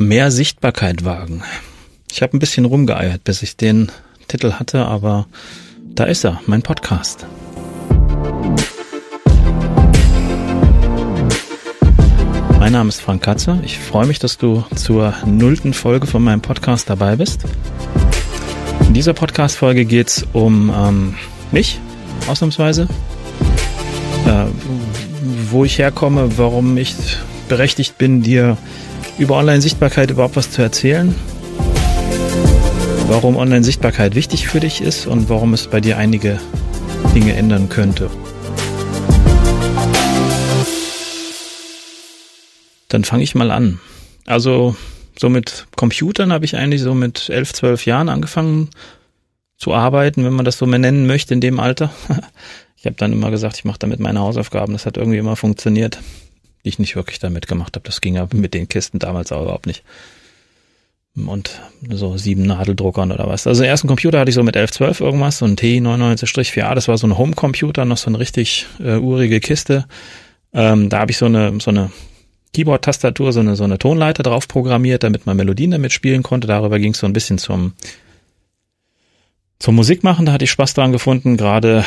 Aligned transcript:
Mehr 0.00 0.30
Sichtbarkeit 0.30 1.04
wagen. 1.04 1.42
Ich 2.10 2.22
habe 2.22 2.34
ein 2.34 2.38
bisschen 2.38 2.64
rumgeeiert, 2.64 3.22
bis 3.22 3.42
ich 3.42 3.58
den 3.58 3.92
Titel 4.28 4.54
hatte, 4.54 4.86
aber 4.86 5.26
da 5.94 6.04
ist 6.04 6.24
er, 6.24 6.40
mein 6.46 6.62
Podcast. 6.62 7.26
Mein 12.58 12.72
Name 12.72 12.88
ist 12.88 13.02
Frank 13.02 13.22
Katze. 13.22 13.60
Ich 13.62 13.78
freue 13.78 14.06
mich, 14.06 14.18
dass 14.18 14.38
du 14.38 14.64
zur 14.74 15.12
nullten 15.26 15.74
Folge 15.74 16.06
von 16.06 16.24
meinem 16.24 16.40
Podcast 16.40 16.88
dabei 16.88 17.16
bist. 17.16 17.44
In 18.86 18.94
dieser 18.94 19.12
Podcast-Folge 19.12 19.84
geht 19.84 20.08
es 20.08 20.26
um 20.32 20.72
ähm, 20.74 21.14
mich, 21.52 21.78
ausnahmsweise. 22.26 22.88
Äh, 24.26 24.46
wo 25.50 25.66
ich 25.66 25.76
herkomme, 25.76 26.38
warum 26.38 26.78
ich 26.78 26.94
berechtigt 27.50 27.98
bin, 27.98 28.22
dir 28.22 28.56
über 29.20 29.36
Online-Sichtbarkeit 29.36 30.10
überhaupt 30.10 30.36
was 30.36 30.50
zu 30.50 30.62
erzählen, 30.62 31.14
warum 33.06 33.36
Online-Sichtbarkeit 33.36 34.14
wichtig 34.14 34.48
für 34.48 34.60
dich 34.60 34.80
ist 34.80 35.06
und 35.06 35.28
warum 35.28 35.52
es 35.52 35.66
bei 35.66 35.82
dir 35.82 35.98
einige 35.98 36.40
Dinge 37.14 37.34
ändern 37.34 37.68
könnte. 37.68 38.10
Dann 42.88 43.04
fange 43.04 43.22
ich 43.22 43.34
mal 43.34 43.50
an. 43.50 43.78
Also 44.24 44.74
so 45.18 45.28
mit 45.28 45.66
Computern 45.76 46.32
habe 46.32 46.46
ich 46.46 46.56
eigentlich 46.56 46.80
so 46.80 46.94
mit 46.94 47.28
elf, 47.28 47.52
zwölf 47.52 47.84
Jahren 47.84 48.08
angefangen 48.08 48.70
zu 49.58 49.74
arbeiten, 49.74 50.24
wenn 50.24 50.32
man 50.32 50.46
das 50.46 50.56
so 50.56 50.64
mehr 50.64 50.78
nennen 50.78 51.06
möchte 51.06 51.34
in 51.34 51.40
dem 51.40 51.60
Alter. 51.60 51.92
Ich 52.82 52.86
habe 52.86 52.96
dann 52.96 53.12
immer 53.12 53.30
gesagt, 53.30 53.58
ich 53.58 53.66
mache 53.66 53.78
damit 53.78 54.00
meine 54.00 54.20
Hausaufgaben. 54.20 54.72
Das 54.72 54.86
hat 54.86 54.96
irgendwie 54.96 55.18
immer 55.18 55.36
funktioniert 55.36 55.98
ich 56.62 56.78
nicht 56.78 56.96
wirklich 56.96 57.18
damit 57.18 57.46
gemacht 57.46 57.76
habe. 57.76 57.84
Das 57.84 58.00
ging 58.00 58.16
ja 58.16 58.28
mit 58.32 58.54
den 58.54 58.68
Kisten 58.68 58.98
damals 58.98 59.32
auch 59.32 59.42
überhaupt 59.42 59.66
nicht. 59.66 59.82
Und 61.16 61.60
so 61.90 62.16
sieben 62.16 62.44
Nadeldruckern 62.44 63.10
oder 63.10 63.26
was. 63.26 63.46
Also 63.46 63.62
den 63.62 63.70
ersten 63.70 63.88
Computer 63.88 64.20
hatte 64.20 64.28
ich 64.28 64.34
so 64.34 64.42
mit 64.44 64.54
11, 64.54 64.70
12 64.70 65.00
irgendwas, 65.00 65.38
so 65.38 65.44
ein 65.44 65.56
T99-4A, 65.56 66.74
das 66.74 66.86
war 66.86 66.96
so 66.98 67.06
ein 67.08 67.18
Homecomputer, 67.18 67.84
noch 67.84 67.96
so 67.96 68.08
eine 68.08 68.20
richtig 68.20 68.66
äh, 68.78 68.96
urige 68.96 69.40
Kiste. 69.40 69.86
Ähm, 70.52 70.88
da 70.88 71.00
habe 71.00 71.10
ich 71.10 71.18
so 71.18 71.26
eine, 71.26 71.60
so 71.60 71.70
eine 71.70 71.90
Keyboard-Tastatur, 72.54 73.32
so 73.32 73.40
eine, 73.40 73.56
so 73.56 73.64
eine 73.64 73.78
Tonleiter 73.78 74.22
drauf 74.22 74.46
programmiert, 74.46 75.02
damit 75.02 75.26
man 75.26 75.36
Melodien 75.36 75.72
damit 75.72 75.92
spielen 75.92 76.22
konnte. 76.22 76.46
Darüber 76.46 76.78
ging 76.78 76.92
es 76.92 76.98
so 76.98 77.06
ein 77.06 77.12
bisschen 77.12 77.38
zum, 77.38 77.74
zum 79.58 79.74
Musik 79.74 80.04
machen. 80.04 80.26
Da 80.26 80.32
hatte 80.32 80.44
ich 80.44 80.50
Spaß 80.50 80.74
dran 80.74 80.92
gefunden, 80.92 81.36
gerade 81.36 81.84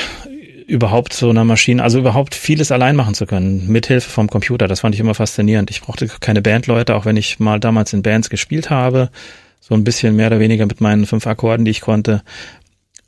überhaupt 0.68 1.14
so 1.14 1.30
einer 1.30 1.44
Maschine, 1.44 1.84
also 1.84 2.00
überhaupt 2.00 2.36
vieles 2.36 2.72
allein 2.72 2.96
machen 2.96 3.14
zu 3.14 3.26
können, 3.26 3.68
mithilfe 3.68 4.10
vom 4.10 4.30
Computer. 4.30 4.68
Das 4.68 4.82
fand 4.82 4.96
ich 4.96 5.02
immer 5.02 5.16
faszinierend. 5.16 5.70
Ich 5.70 5.82
brauchte 5.82 6.08
keine 6.08 6.42
Bandleute, 6.42 6.96
auch 6.96 7.06
wenn 7.06 7.18
ich 7.18 7.40
mal 7.40 7.60
damals 7.60 7.94
in 7.94 8.02
Bands 8.02 8.30
gespielt 8.30 8.70
habe, 8.70 9.10
so 9.60 9.76
ein 9.76 9.84
bisschen 9.84 10.16
mehr 10.16 10.28
oder 10.28 10.40
weniger 10.40 10.66
mit 10.66 10.82
meinen 10.82 11.06
fünf 11.06 11.28
Akkorden, 11.28 11.66
die 11.66 11.72
ich 11.72 11.82
konnte. 11.82 12.24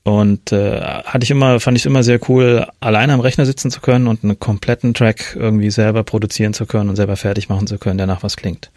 Und 0.03 0.51
äh, 0.51 0.81
hatte 0.81 1.23
ich 1.23 1.31
immer, 1.31 1.59
fand 1.59 1.77
ich 1.77 1.85
immer 1.87 2.03
sehr 2.03 2.19
cool, 2.29 2.67
alleine 2.79 3.13
am 3.13 3.19
Rechner 3.21 3.45
sitzen 3.45 3.71
zu 3.71 3.81
können 3.81 4.07
und 4.07 4.23
einen 4.23 4.39
kompletten 4.39 4.93
Track 4.93 5.35
irgendwie 5.35 5.71
selber 5.71 6.03
produzieren 6.03 6.53
zu 6.53 6.67
können 6.67 6.89
und 6.89 6.95
selber 6.95 7.17
fertig 7.17 7.49
machen 7.49 7.65
zu 7.65 7.79
können, 7.79 7.97
der 7.97 8.05
nach 8.05 8.21
was 8.21 8.37
klingt. 8.37 8.69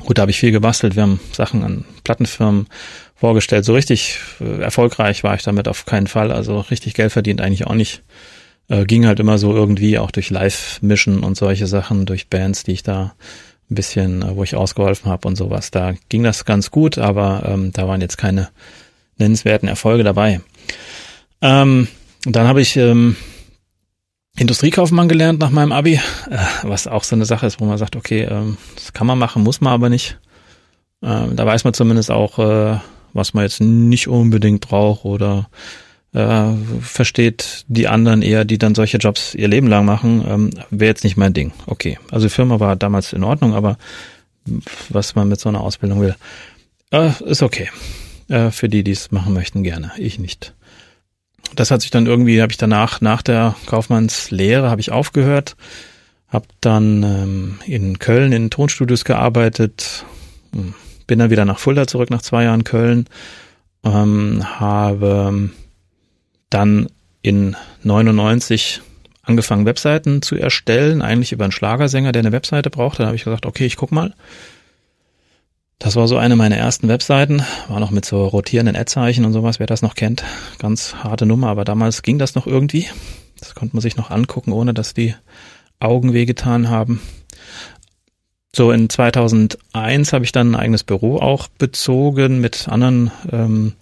Gut, 0.00 0.16
da 0.16 0.22
habe 0.22 0.30
ich 0.30 0.38
viel 0.38 0.50
gebastelt. 0.50 0.96
Wir 0.96 1.02
haben 1.02 1.20
Sachen 1.32 1.62
an 1.62 1.84
Plattenfirmen 2.04 2.68
vorgestellt. 3.22 3.64
So 3.64 3.72
richtig 3.72 4.18
äh, 4.40 4.62
erfolgreich 4.62 5.22
war 5.22 5.36
ich 5.36 5.44
damit 5.44 5.68
auf 5.68 5.86
keinen 5.86 6.08
Fall. 6.08 6.32
Also 6.32 6.58
richtig 6.58 6.94
Geld 6.94 7.12
verdient 7.12 7.40
eigentlich 7.40 7.68
auch 7.68 7.76
nicht. 7.76 8.02
Äh, 8.66 8.84
ging 8.84 9.06
halt 9.06 9.20
immer 9.20 9.38
so 9.38 9.54
irgendwie 9.54 9.96
auch 9.96 10.10
durch 10.10 10.28
Live-Mischen 10.30 11.22
und 11.22 11.36
solche 11.36 11.68
Sachen, 11.68 12.04
durch 12.04 12.26
Bands, 12.26 12.64
die 12.64 12.72
ich 12.72 12.82
da 12.82 13.14
ein 13.70 13.76
bisschen, 13.76 14.22
äh, 14.22 14.34
wo 14.34 14.42
ich 14.42 14.56
ausgeholfen 14.56 15.08
habe 15.08 15.28
und 15.28 15.36
sowas. 15.36 15.70
Da 15.70 15.94
ging 16.08 16.24
das 16.24 16.44
ganz 16.44 16.72
gut, 16.72 16.98
aber 16.98 17.44
ähm, 17.46 17.70
da 17.72 17.86
waren 17.86 18.00
jetzt 18.00 18.18
keine 18.18 18.48
nennenswerten 19.18 19.68
Erfolge 19.68 20.02
dabei. 20.02 20.40
Ähm, 21.40 21.86
dann 22.24 22.48
habe 22.48 22.60
ich 22.60 22.76
ähm, 22.76 23.14
Industriekaufmann 24.36 25.08
gelernt 25.08 25.38
nach 25.38 25.50
meinem 25.50 25.70
Abi, 25.70 25.94
äh, 26.28 26.38
was 26.64 26.88
auch 26.88 27.04
so 27.04 27.14
eine 27.14 27.24
Sache 27.24 27.46
ist, 27.46 27.60
wo 27.60 27.66
man 27.66 27.78
sagt, 27.78 27.94
okay, 27.94 28.22
ähm, 28.22 28.56
das 28.74 28.92
kann 28.92 29.06
man 29.06 29.20
machen, 29.20 29.44
muss 29.44 29.60
man 29.60 29.74
aber 29.74 29.90
nicht. 29.90 30.18
Ähm, 31.04 31.36
da 31.36 31.46
weiß 31.46 31.62
man 31.62 31.72
zumindest 31.72 32.10
auch, 32.10 32.40
äh, 32.40 32.78
was 33.12 33.34
man 33.34 33.44
jetzt 33.44 33.60
nicht 33.60 34.08
unbedingt 34.08 34.60
braucht 34.60 35.04
oder 35.04 35.48
äh, 36.12 36.52
versteht 36.80 37.64
die 37.68 37.88
anderen 37.88 38.22
eher, 38.22 38.44
die 38.44 38.58
dann 38.58 38.74
solche 38.74 38.98
Jobs 38.98 39.34
ihr 39.34 39.48
Leben 39.48 39.66
lang 39.66 39.84
machen, 39.84 40.24
ähm, 40.28 40.50
wäre 40.70 40.90
jetzt 40.90 41.04
nicht 41.04 41.16
mein 41.16 41.32
Ding. 41.32 41.52
Okay, 41.66 41.98
also 42.10 42.26
die 42.26 42.32
Firma 42.32 42.60
war 42.60 42.76
damals 42.76 43.12
in 43.12 43.24
Ordnung, 43.24 43.54
aber 43.54 43.78
was 44.88 45.14
man 45.14 45.28
mit 45.28 45.40
so 45.40 45.48
einer 45.48 45.60
Ausbildung 45.60 46.00
will, 46.00 46.16
äh, 46.90 47.10
ist 47.24 47.42
okay. 47.42 47.70
Äh, 48.28 48.50
für 48.50 48.68
die, 48.68 48.84
die 48.84 48.92
es 48.92 49.10
machen 49.10 49.34
möchten, 49.34 49.62
gerne. 49.62 49.92
Ich 49.98 50.18
nicht. 50.18 50.54
Das 51.54 51.70
hat 51.70 51.82
sich 51.82 51.90
dann 51.90 52.06
irgendwie, 52.06 52.40
habe 52.40 52.52
ich 52.52 52.58
danach, 52.58 53.00
nach 53.00 53.22
der 53.22 53.54
Kaufmannslehre, 53.66 54.70
habe 54.70 54.80
ich 54.80 54.90
aufgehört, 54.90 55.56
habe 56.28 56.46
dann 56.60 57.02
ähm, 57.02 57.58
in 57.66 57.98
Köln 57.98 58.32
in 58.32 58.50
Tonstudios 58.50 59.04
gearbeitet, 59.04 60.04
hm, 60.54 60.74
bin 61.06 61.18
dann 61.18 61.30
wieder 61.30 61.44
nach 61.44 61.58
Fulda 61.58 61.86
zurück 61.86 62.10
nach 62.10 62.22
zwei 62.22 62.44
Jahren 62.44 62.64
Köln, 62.64 63.06
ähm, 63.84 64.42
habe 64.60 65.50
dann 66.50 66.88
in 67.22 67.56
99 67.82 68.80
angefangen, 69.22 69.66
Webseiten 69.66 70.22
zu 70.22 70.36
erstellen, 70.36 71.02
eigentlich 71.02 71.32
über 71.32 71.44
einen 71.44 71.52
Schlagersänger, 71.52 72.12
der 72.12 72.20
eine 72.20 72.32
Webseite 72.32 72.70
brauchte. 72.70 72.98
Dann 72.98 73.06
habe 73.06 73.16
ich 73.16 73.24
gesagt, 73.24 73.46
okay, 73.46 73.66
ich 73.66 73.76
guck 73.76 73.92
mal. 73.92 74.14
Das 75.78 75.96
war 75.96 76.06
so 76.06 76.16
eine 76.16 76.36
meiner 76.36 76.56
ersten 76.56 76.86
Webseiten, 76.86 77.42
war 77.68 77.80
noch 77.80 77.90
mit 77.90 78.04
so 78.04 78.24
rotierenden 78.26 78.76
Ad-Zeichen 78.76 79.24
und 79.24 79.32
sowas, 79.32 79.58
wer 79.58 79.66
das 79.66 79.82
noch 79.82 79.96
kennt. 79.96 80.22
Ganz 80.58 80.94
harte 80.94 81.26
Nummer, 81.26 81.48
aber 81.48 81.64
damals 81.64 82.02
ging 82.02 82.18
das 82.18 82.36
noch 82.36 82.46
irgendwie. 82.46 82.86
Das 83.40 83.56
konnte 83.56 83.74
man 83.74 83.80
sich 83.80 83.96
noch 83.96 84.10
angucken, 84.10 84.52
ohne 84.52 84.74
dass 84.74 84.94
die 84.94 85.16
Augen 85.80 86.12
wehgetan 86.12 86.70
haben. 86.70 87.00
So 88.54 88.70
in 88.70 88.90
2001 88.90 90.12
habe 90.12 90.24
ich 90.24 90.32
dann 90.32 90.52
ein 90.52 90.60
eigenes 90.60 90.84
Büro 90.84 91.16
auch 91.16 91.48
bezogen 91.48 92.40
mit 92.40 92.68
anderen 92.68 93.10
ähm, 93.30 93.72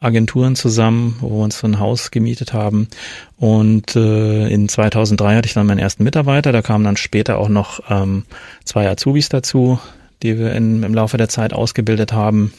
Agenturen 0.00 0.56
zusammen, 0.56 1.16
wo 1.20 1.30
wir 1.30 1.44
uns 1.44 1.58
so 1.58 1.66
ein 1.66 1.78
Haus 1.78 2.10
gemietet 2.10 2.54
haben. 2.54 2.88
Und 3.36 3.94
äh, 3.94 4.48
in 4.48 4.68
2003 4.68 5.36
hatte 5.36 5.46
ich 5.46 5.54
dann 5.54 5.66
meinen 5.66 5.78
ersten 5.78 6.04
Mitarbeiter. 6.04 6.52
Da 6.52 6.62
kamen 6.62 6.84
dann 6.84 6.96
später 6.96 7.38
auch 7.38 7.50
noch 7.50 7.80
ähm, 7.90 8.24
zwei 8.64 8.88
Azubis 8.88 9.28
dazu, 9.28 9.78
die 10.22 10.38
wir 10.38 10.52
in, 10.54 10.82
im 10.82 10.94
Laufe 10.94 11.18
der 11.18 11.28
Zeit 11.28 11.52
ausgebildet 11.52 12.14
haben 12.14 12.52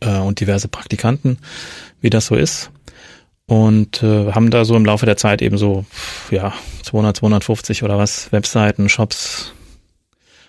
äh, 0.00 0.18
und 0.18 0.38
diverse 0.38 0.68
Praktikanten, 0.68 1.38
wie 2.00 2.10
das 2.10 2.26
so 2.26 2.36
ist. 2.36 2.70
Und 3.46 4.02
äh, 4.02 4.32
haben 4.32 4.50
da 4.50 4.64
so 4.64 4.76
im 4.76 4.84
Laufe 4.84 5.06
der 5.06 5.16
Zeit 5.16 5.42
eben 5.42 5.58
so 5.58 5.84
ja 6.30 6.52
200, 6.84 7.16
250 7.16 7.82
oder 7.82 7.98
was 7.98 8.32
Webseiten, 8.32 8.88
Shops, 8.88 9.52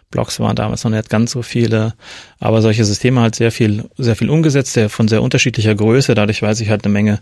Blogs 0.10 0.40
waren 0.40 0.56
damals 0.56 0.84
noch 0.84 0.92
nicht 0.92 1.10
ganz 1.10 1.32
so 1.32 1.42
viele, 1.42 1.94
aber 2.40 2.62
solche 2.62 2.86
Systeme 2.86 3.22
halt 3.22 3.36
sehr 3.36 3.52
viel, 3.52 3.90
sehr 3.98 4.16
viel 4.16 4.30
umgesetzt, 4.30 4.80
von 4.88 5.08
sehr 5.08 5.22
unterschiedlicher 5.22 5.76
Größe. 5.76 6.16
Dadurch 6.16 6.42
weiß 6.42 6.62
ich 6.62 6.70
halt 6.70 6.86
eine 6.86 6.94
Menge, 6.94 7.20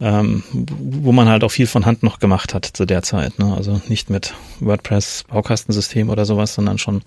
ähm, 0.00 0.44
wo 0.52 1.12
man 1.12 1.28
halt 1.28 1.42
auch 1.42 1.50
viel 1.50 1.66
von 1.66 1.86
Hand 1.86 2.02
noch 2.02 2.20
gemacht 2.20 2.54
hat 2.54 2.64
zu 2.64 2.86
der 2.86 3.02
Zeit. 3.02 3.38
Ne? 3.38 3.52
Also 3.56 3.80
nicht 3.88 4.10
mit 4.10 4.34
WordPress 4.60 5.24
Baukastensystem 5.28 6.08
oder 6.08 6.24
sowas, 6.24 6.54
sondern 6.54 6.78
schon 6.78 7.02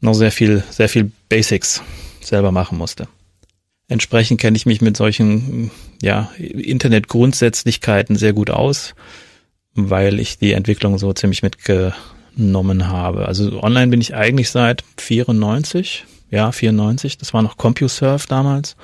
noch 0.00 0.14
sehr 0.14 0.32
viel, 0.32 0.62
sehr 0.70 0.88
viel 0.88 1.10
Basics 1.28 1.82
selber 2.20 2.52
machen 2.52 2.78
musste. 2.78 3.08
Entsprechend 3.88 4.40
kenne 4.40 4.56
ich 4.56 4.66
mich 4.66 4.80
mit 4.80 4.96
solchen 4.96 5.72
ja, 6.00 6.30
Internet-Grundsätzlichkeiten 6.38 8.14
sehr 8.14 8.32
gut 8.32 8.48
aus, 8.48 8.94
weil 9.74 10.20
ich 10.20 10.38
die 10.38 10.52
Entwicklung 10.52 10.96
so 10.96 11.12
ziemlich 11.12 11.42
mitge 11.42 11.92
genommen 12.36 12.88
habe. 12.88 13.26
Also 13.26 13.62
online 13.62 13.88
bin 13.88 14.00
ich 14.00 14.14
eigentlich 14.14 14.50
seit 14.50 14.84
94, 14.98 16.04
ja, 16.30 16.52
94, 16.52 17.18
das 17.18 17.34
war 17.34 17.42
noch 17.42 17.56
CompuServe 17.56 18.26
damals. 18.28 18.76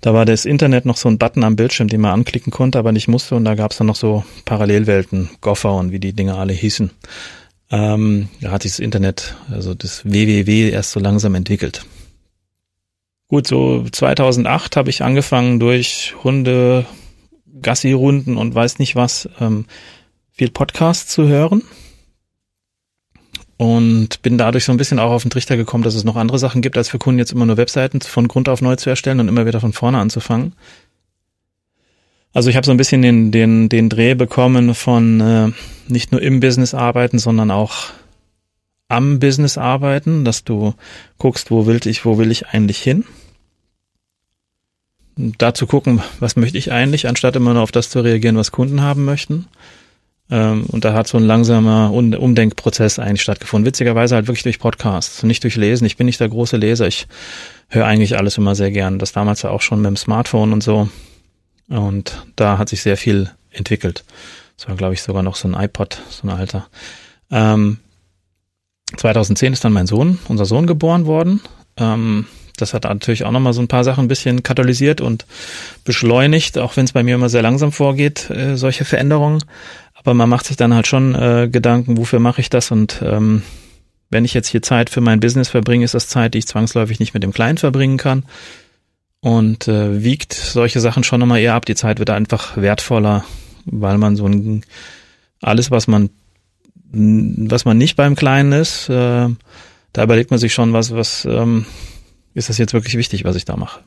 Da 0.00 0.14
war 0.14 0.24
das 0.24 0.44
Internet 0.44 0.84
noch 0.84 0.96
so 0.96 1.08
ein 1.08 1.18
Button 1.18 1.44
am 1.44 1.56
Bildschirm, 1.56 1.88
den 1.88 2.00
man 2.00 2.12
anklicken 2.12 2.52
konnte, 2.52 2.78
aber 2.78 2.92
nicht 2.92 3.08
musste. 3.08 3.36
Und 3.36 3.44
da 3.44 3.54
gab 3.54 3.70
es 3.70 3.78
dann 3.78 3.86
noch 3.86 3.96
so 3.96 4.24
Parallelwelten, 4.44 5.30
Goffer 5.40 5.74
und 5.74 5.92
wie 5.92 6.00
die 6.00 6.12
Dinge 6.12 6.34
alle 6.34 6.52
hießen. 6.52 6.90
Ähm, 7.70 8.28
da 8.40 8.50
hat 8.50 8.62
sich 8.62 8.72
das 8.72 8.78
Internet, 8.80 9.36
also 9.50 9.74
das 9.74 10.04
WWW, 10.04 10.70
erst 10.70 10.90
so 10.90 11.00
langsam 11.00 11.34
entwickelt. 11.34 11.84
Gut, 13.28 13.46
so 13.46 13.84
2008 13.90 14.76
habe 14.76 14.90
ich 14.90 15.02
angefangen 15.02 15.58
durch 15.58 16.14
Hunde, 16.22 16.84
Gassi-Runden 17.62 18.36
und 18.36 18.54
weiß 18.54 18.78
nicht 18.78 18.96
was, 18.96 19.28
ähm, 19.40 19.66
viel 20.32 20.50
Podcast 20.50 21.10
zu 21.10 21.28
hören 21.28 21.62
und 23.62 24.22
bin 24.22 24.38
dadurch 24.38 24.64
so 24.64 24.72
ein 24.72 24.76
bisschen 24.76 24.98
auch 24.98 25.12
auf 25.12 25.22
den 25.22 25.30
Trichter 25.30 25.56
gekommen, 25.56 25.84
dass 25.84 25.94
es 25.94 26.02
noch 26.02 26.16
andere 26.16 26.40
Sachen 26.40 26.62
gibt, 26.62 26.76
als 26.76 26.88
für 26.88 26.98
Kunden 26.98 27.20
jetzt 27.20 27.30
immer 27.30 27.46
nur 27.46 27.56
Webseiten 27.56 28.00
von 28.00 28.26
Grund 28.26 28.48
auf 28.48 28.60
neu 28.60 28.74
zu 28.74 28.90
erstellen 28.90 29.20
und 29.20 29.28
immer 29.28 29.46
wieder 29.46 29.60
von 29.60 29.72
vorne 29.72 29.98
anzufangen. 29.98 30.54
Also 32.32 32.50
ich 32.50 32.56
habe 32.56 32.66
so 32.66 32.72
ein 32.72 32.76
bisschen 32.76 33.02
den, 33.02 33.30
den, 33.30 33.68
den 33.68 33.88
Dreh 33.88 34.14
bekommen 34.14 34.74
von 34.74 35.20
äh, 35.20 35.52
nicht 35.86 36.10
nur 36.10 36.20
im 36.20 36.40
Business 36.40 36.74
arbeiten, 36.74 37.20
sondern 37.20 37.52
auch 37.52 37.90
am 38.88 39.20
Business 39.20 39.56
arbeiten, 39.56 40.24
dass 40.24 40.42
du 40.42 40.74
guckst, 41.18 41.52
wo 41.52 41.64
will 41.64 41.78
ich, 41.84 42.04
wo 42.04 42.18
will 42.18 42.32
ich 42.32 42.48
eigentlich 42.48 42.82
hin? 42.82 43.04
Da 45.14 45.54
zu 45.54 45.68
gucken, 45.68 46.02
was 46.18 46.34
möchte 46.34 46.58
ich 46.58 46.72
eigentlich, 46.72 47.06
anstatt 47.06 47.36
immer 47.36 47.54
nur 47.54 47.62
auf 47.62 47.70
das 47.70 47.90
zu 47.90 48.00
reagieren, 48.00 48.36
was 48.36 48.50
Kunden 48.50 48.80
haben 48.80 49.04
möchten. 49.04 49.46
Ähm, 50.32 50.64
und 50.68 50.86
da 50.86 50.94
hat 50.94 51.08
so 51.08 51.18
ein 51.18 51.24
langsamer 51.24 51.92
Umdenkprozess 51.92 52.98
eigentlich 52.98 53.20
stattgefunden. 53.20 53.66
Witzigerweise 53.66 54.14
halt 54.14 54.28
wirklich 54.28 54.44
durch 54.44 54.58
Podcasts, 54.58 55.22
nicht 55.24 55.44
durch 55.44 55.56
Lesen. 55.56 55.84
Ich 55.84 55.98
bin 55.98 56.06
nicht 56.06 56.20
der 56.20 56.30
große 56.30 56.56
Leser. 56.56 56.86
Ich 56.86 57.06
höre 57.68 57.84
eigentlich 57.84 58.16
alles 58.16 58.38
immer 58.38 58.54
sehr 58.54 58.70
gern. 58.70 58.98
Das 58.98 59.12
damals 59.12 59.42
ja 59.42 59.50
auch 59.50 59.60
schon 59.60 59.82
mit 59.82 59.90
dem 59.90 59.96
Smartphone 59.98 60.54
und 60.54 60.62
so. 60.62 60.88
Und 61.68 62.24
da 62.34 62.56
hat 62.56 62.70
sich 62.70 62.80
sehr 62.80 62.96
viel 62.96 63.30
entwickelt. 63.50 64.04
Das 64.56 64.68
war, 64.68 64.76
glaube 64.76 64.94
ich, 64.94 65.02
sogar 65.02 65.22
noch 65.22 65.36
so 65.36 65.48
ein 65.48 65.54
iPod, 65.54 66.00
so 66.08 66.26
ein 66.26 66.30
alter. 66.30 66.66
Ähm, 67.30 67.76
2010 68.96 69.52
ist 69.52 69.64
dann 69.64 69.72
mein 69.74 69.86
Sohn, 69.86 70.18
unser 70.28 70.46
Sohn 70.46 70.66
geboren 70.66 71.04
worden. 71.04 71.42
Ähm, 71.76 72.26
das 72.56 72.74
hat 72.74 72.84
natürlich 72.84 73.24
auch 73.24 73.30
nochmal 73.30 73.52
so 73.52 73.60
ein 73.60 73.68
paar 73.68 73.84
Sachen 73.84 74.04
ein 74.04 74.08
bisschen 74.08 74.42
katalysiert 74.42 75.00
und 75.00 75.26
beschleunigt, 75.84 76.58
auch 76.58 76.76
wenn 76.76 76.84
es 76.84 76.92
bei 76.92 77.02
mir 77.02 77.16
immer 77.16 77.28
sehr 77.28 77.42
langsam 77.42 77.72
vorgeht, 77.72 78.30
äh, 78.30 78.56
solche 78.56 78.84
Veränderungen. 78.84 79.42
Aber 80.02 80.14
man 80.14 80.28
macht 80.28 80.46
sich 80.46 80.56
dann 80.56 80.74
halt 80.74 80.86
schon 80.86 81.14
äh, 81.14 81.48
Gedanken, 81.50 81.96
wofür 81.96 82.18
mache 82.18 82.40
ich 82.40 82.50
das? 82.50 82.70
Und 82.70 83.02
ähm, 83.04 83.42
wenn 84.10 84.24
ich 84.24 84.34
jetzt 84.34 84.48
hier 84.48 84.62
Zeit 84.62 84.90
für 84.90 85.00
mein 85.00 85.20
Business 85.20 85.48
verbringe, 85.48 85.84
ist 85.84 85.94
das 85.94 86.08
Zeit, 86.08 86.34
die 86.34 86.38
ich 86.38 86.46
zwangsläufig 86.46 87.00
nicht 87.00 87.14
mit 87.14 87.22
dem 87.22 87.32
Kleinen 87.32 87.58
verbringen 87.58 87.98
kann. 87.98 88.24
Und 89.20 89.68
äh, 89.68 90.02
wiegt 90.02 90.32
solche 90.32 90.80
Sachen 90.80 91.04
schon 91.04 91.20
nochmal 91.20 91.40
eher 91.40 91.54
ab. 91.54 91.64
Die 91.64 91.76
Zeit 91.76 92.00
wird 92.00 92.10
einfach 92.10 92.56
wertvoller, 92.56 93.24
weil 93.64 93.98
man 93.98 94.16
so 94.16 94.26
ein 94.26 94.64
alles, 95.40 95.70
was 95.70 95.86
man 95.86 96.10
was 96.94 97.64
man 97.64 97.78
nicht 97.78 97.96
beim 97.96 98.16
Kleinen 98.16 98.52
ist, 98.52 98.88
äh, 98.90 99.28
da 99.92 100.02
überlegt 100.02 100.30
man 100.30 100.38
sich 100.38 100.52
schon, 100.52 100.72
was, 100.72 100.94
was 100.94 101.24
ähm, 101.24 101.66
ist 102.34 102.48
das 102.48 102.58
jetzt 102.58 102.74
wirklich 102.74 102.96
wichtig, 102.96 103.24
was 103.24 103.36
ich 103.36 103.44
da 103.44 103.56
mache. 103.56 103.80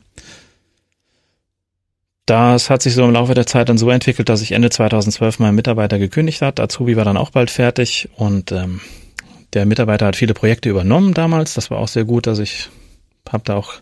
Das 2.26 2.70
hat 2.70 2.82
sich 2.82 2.96
so 2.96 3.04
im 3.04 3.12
Laufe 3.12 3.36
der 3.36 3.46
Zeit 3.46 3.70
dann 3.70 3.78
so 3.78 3.90
entwickelt, 3.90 4.30
dass 4.30 4.42
ich 4.42 4.52
Ende 4.52 4.70
2012 4.70 5.40
meinen 5.40 5.56
Mitarbeiter 5.56 6.00
gekündigt 6.00 6.42
hat. 6.42 6.60
Azubi 6.60 6.98
war 6.98 7.06
dann 7.06 7.18
auch 7.18 7.30
bald 7.30 7.52
fertig 7.52 8.10
und 8.16 8.52
ähm, 8.52 8.82
der 9.54 9.66
Mitarbeiter 9.66 10.08
hat 10.08 10.16
viele 10.16 10.34
Projekte 10.34 10.70
übernommen 10.70 11.14
damals. 11.14 11.54
Das 11.54 11.70
war 11.70 11.78
auch 11.78 11.88
sehr 11.88 12.04
gut, 12.04 12.26
dass 12.26 12.40
ich 12.40 12.70
habe 13.32 13.44
da 13.46 13.56
auch 13.56 13.74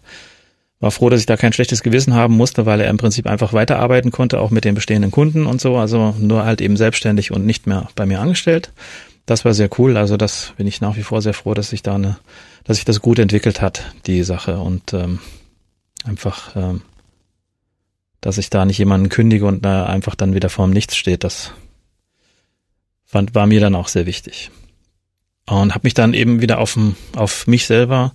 war 0.79 0.91
froh, 0.91 1.09
dass 1.09 1.21
ich 1.21 1.25
da 1.25 1.37
kein 1.37 1.53
schlechtes 1.53 1.81
Gewissen 1.81 2.13
haben 2.13 2.35
musste, 2.35 2.65
weil 2.65 2.81
er 2.81 2.89
im 2.89 2.97
Prinzip 2.97 3.25
einfach 3.25 3.53
weiterarbeiten 3.53 4.11
konnte, 4.11 4.41
auch 4.41 4.51
mit 4.51 4.65
den 4.65 4.75
bestehenden 4.75 5.11
Kunden 5.11 5.45
und 5.45 5.61
so. 5.61 5.77
Also 5.77 6.13
nur 6.19 6.43
halt 6.43 6.59
eben 6.59 6.75
selbstständig 6.75 7.31
und 7.31 7.45
nicht 7.45 7.67
mehr 7.67 7.87
bei 7.95 8.05
mir 8.05 8.19
angestellt 8.19 8.73
das 9.25 9.45
war 9.45 9.53
sehr 9.53 9.69
cool. 9.79 9.97
Also 9.97 10.17
das 10.17 10.53
bin 10.57 10.67
ich 10.67 10.81
nach 10.81 10.97
wie 10.97 11.03
vor 11.03 11.21
sehr 11.21 11.33
froh, 11.33 11.53
dass 11.53 11.69
sich 11.69 11.83
da 11.83 11.95
eine, 11.95 12.17
dass 12.63 12.77
sich 12.77 12.85
das 12.85 13.01
gut 13.01 13.19
entwickelt 13.19 13.61
hat, 13.61 13.83
die 14.05 14.23
Sache 14.23 14.59
und 14.59 14.93
ähm, 14.93 15.19
einfach, 16.03 16.55
ähm, 16.55 16.81
dass 18.23 18.37
ich 18.37 18.49
da 18.49 18.65
nicht 18.65 18.77
jemanden 18.77 19.09
kündige 19.09 19.45
und 19.45 19.65
äh, 19.65 19.69
einfach 19.69 20.15
dann 20.15 20.33
wieder 20.33 20.49
vorm 20.49 20.71
Nichts 20.71 20.95
steht. 20.95 21.23
Das 21.23 21.51
fand, 23.05 23.35
war 23.35 23.45
mir 23.45 23.59
dann 23.59 23.75
auch 23.75 23.89
sehr 23.89 24.05
wichtig 24.05 24.49
und 25.45 25.73
habe 25.73 25.85
mich 25.85 25.93
dann 25.93 26.13
eben 26.13 26.41
wieder 26.41 26.59
auf, 26.59 26.77
auf 27.15 27.47
mich 27.47 27.65
selber 27.65 28.13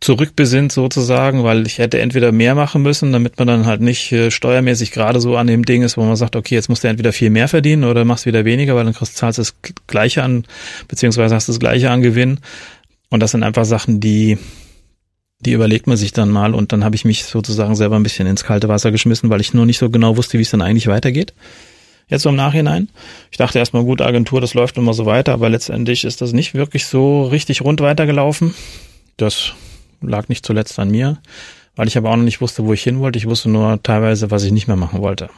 zurückbesinnt 0.00 0.72
sozusagen, 0.72 1.44
weil 1.44 1.66
ich 1.66 1.78
hätte 1.78 2.00
entweder 2.00 2.32
mehr 2.32 2.54
machen 2.54 2.82
müssen, 2.82 3.12
damit 3.12 3.38
man 3.38 3.46
dann 3.46 3.66
halt 3.66 3.82
nicht 3.82 4.12
äh, 4.12 4.30
steuermäßig 4.30 4.92
gerade 4.92 5.20
so 5.20 5.36
an 5.36 5.46
dem 5.46 5.64
Ding 5.64 5.82
ist, 5.82 5.98
wo 5.98 6.04
man 6.04 6.16
sagt, 6.16 6.36
okay, 6.36 6.54
jetzt 6.54 6.70
musst 6.70 6.84
du 6.84 6.88
entweder 6.88 7.12
viel 7.12 7.28
mehr 7.28 7.48
verdienen 7.48 7.84
oder 7.84 8.06
machst 8.06 8.24
wieder 8.24 8.46
weniger, 8.46 8.74
weil 8.74 8.84
dann 8.84 8.94
kriegst, 8.94 9.16
zahlst 9.16 9.38
du 9.38 9.42
das 9.42 9.54
Gleiche 9.86 10.22
an, 10.22 10.44
beziehungsweise 10.88 11.34
hast 11.34 11.48
du 11.48 11.52
das 11.52 11.60
Gleiche 11.60 11.90
an 11.90 12.00
Gewinn. 12.00 12.40
Und 13.10 13.20
das 13.20 13.32
sind 13.32 13.42
einfach 13.42 13.64
Sachen, 13.64 14.00
die, 14.00 14.38
die 15.40 15.52
überlegt 15.52 15.86
man 15.86 15.96
sich 15.96 16.12
dann 16.12 16.30
mal 16.30 16.54
und 16.54 16.72
dann 16.72 16.84
habe 16.84 16.96
ich 16.96 17.04
mich 17.04 17.24
sozusagen 17.24 17.74
selber 17.74 17.96
ein 17.96 18.02
bisschen 18.02 18.26
ins 18.26 18.44
kalte 18.44 18.68
Wasser 18.68 18.90
geschmissen, 18.90 19.30
weil 19.30 19.40
ich 19.40 19.54
nur 19.54 19.66
nicht 19.66 19.78
so 19.78 19.90
genau 19.90 20.16
wusste, 20.16 20.38
wie 20.38 20.42
es 20.42 20.50
dann 20.50 20.62
eigentlich 20.62 20.86
weitergeht. 20.86 21.32
Jetzt 22.08 22.22
so 22.22 22.28
im 22.28 22.36
Nachhinein. 22.36 22.88
Ich 23.30 23.38
dachte 23.38 23.58
erstmal, 23.58 23.84
gut, 23.84 24.00
Agentur, 24.02 24.40
das 24.40 24.54
läuft 24.54 24.76
immer 24.76 24.92
so 24.92 25.06
weiter, 25.06 25.32
aber 25.32 25.48
letztendlich 25.48 26.04
ist 26.04 26.20
das 26.20 26.32
nicht 26.32 26.54
wirklich 26.54 26.86
so 26.86 27.24
richtig 27.24 27.62
rund 27.62 27.80
weitergelaufen. 27.80 28.54
Das 29.16 29.52
lag 30.02 30.28
nicht 30.28 30.44
zuletzt 30.44 30.78
an 30.78 30.90
mir, 30.90 31.18
weil 31.76 31.88
ich 31.88 31.96
aber 31.96 32.10
auch 32.10 32.16
noch 32.16 32.24
nicht 32.24 32.40
wusste, 32.40 32.66
wo 32.66 32.72
ich 32.72 32.82
hin 32.82 32.98
wollte. 32.98 33.18
Ich 33.18 33.26
wusste 33.26 33.48
nur 33.48 33.82
teilweise, 33.82 34.30
was 34.30 34.42
ich 34.42 34.52
nicht 34.52 34.66
mehr 34.66 34.76
machen 34.76 35.00
wollte. 35.00 35.30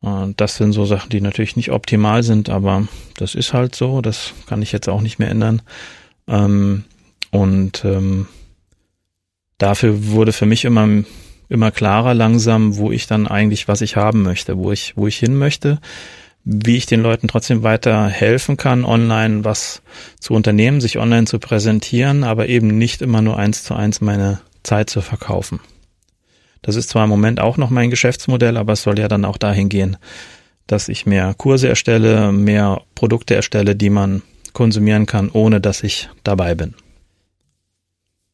Und 0.00 0.40
das 0.40 0.56
sind 0.56 0.72
so 0.72 0.84
Sachen, 0.84 1.10
die 1.10 1.20
natürlich 1.20 1.54
nicht 1.54 1.70
optimal 1.70 2.24
sind, 2.24 2.50
aber 2.50 2.88
das 3.16 3.36
ist 3.36 3.52
halt 3.52 3.76
so. 3.76 4.00
Das 4.00 4.32
kann 4.46 4.60
ich 4.60 4.72
jetzt 4.72 4.88
auch 4.88 5.00
nicht 5.00 5.20
mehr 5.20 5.30
ändern. 5.30 5.62
Ähm, 6.26 6.84
und 7.30 7.84
ähm, 7.84 8.26
dafür 9.62 10.08
wurde 10.08 10.32
für 10.32 10.46
mich 10.46 10.64
immer 10.64 10.88
immer 11.48 11.70
klarer 11.70 12.14
langsam, 12.14 12.76
wo 12.76 12.90
ich 12.90 13.06
dann 13.06 13.26
eigentlich 13.26 13.68
was 13.68 13.80
ich 13.80 13.96
haben 13.96 14.22
möchte, 14.22 14.58
wo 14.58 14.72
ich 14.72 14.94
wo 14.96 15.06
ich 15.06 15.18
hin 15.18 15.36
möchte 15.36 15.78
wie 16.44 16.76
ich 16.76 16.86
den 16.86 17.02
Leuten 17.02 17.28
trotzdem 17.28 17.62
weiter 17.62 18.08
helfen 18.08 18.56
kann, 18.56 18.84
online 18.84 19.44
was 19.44 19.82
zu 20.18 20.34
unternehmen, 20.34 20.80
sich 20.80 20.98
online 20.98 21.26
zu 21.26 21.38
präsentieren, 21.38 22.24
aber 22.24 22.48
eben 22.48 22.78
nicht 22.78 23.00
immer 23.00 23.22
nur 23.22 23.38
eins 23.38 23.62
zu 23.62 23.74
eins 23.74 24.00
meine 24.00 24.40
Zeit 24.62 24.90
zu 24.90 25.00
verkaufen. 25.00 25.60
Das 26.62 26.76
ist 26.76 26.90
zwar 26.90 27.04
im 27.04 27.10
Moment 27.10 27.40
auch 27.40 27.56
noch 27.56 27.70
mein 27.70 27.90
Geschäftsmodell, 27.90 28.56
aber 28.56 28.74
es 28.74 28.82
soll 28.82 28.98
ja 28.98 29.08
dann 29.08 29.24
auch 29.24 29.36
dahin 29.36 29.68
gehen, 29.68 29.96
dass 30.66 30.88
ich 30.88 31.06
mehr 31.06 31.34
Kurse 31.34 31.68
erstelle, 31.68 32.32
mehr 32.32 32.82
Produkte 32.94 33.34
erstelle, 33.34 33.76
die 33.76 33.90
man 33.90 34.22
konsumieren 34.52 35.06
kann, 35.06 35.30
ohne 35.30 35.60
dass 35.60 35.82
ich 35.82 36.08
dabei 36.24 36.54
bin. 36.54 36.74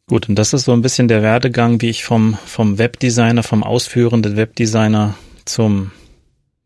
Gut, 0.08 0.28
und 0.28 0.36
das 0.36 0.54
ist 0.54 0.64
so 0.64 0.72
ein 0.72 0.80
bisschen 0.80 1.06
der 1.06 1.22
Werdegang, 1.22 1.82
wie 1.82 1.90
ich 1.90 2.02
vom, 2.02 2.38
vom 2.46 2.78
Webdesigner, 2.78 3.42
vom 3.42 3.62
ausführenden 3.62 4.36
Webdesigner 4.36 5.14
zum 5.44 5.92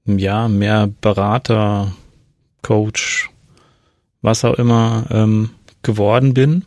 ja, 0.06 0.46
mehr 0.48 0.88
Berater, 1.00 1.92
Coach, 2.62 3.30
was 4.20 4.44
auch 4.44 4.54
immer 4.54 5.06
ähm, 5.10 5.50
geworden 5.82 6.34
bin, 6.34 6.64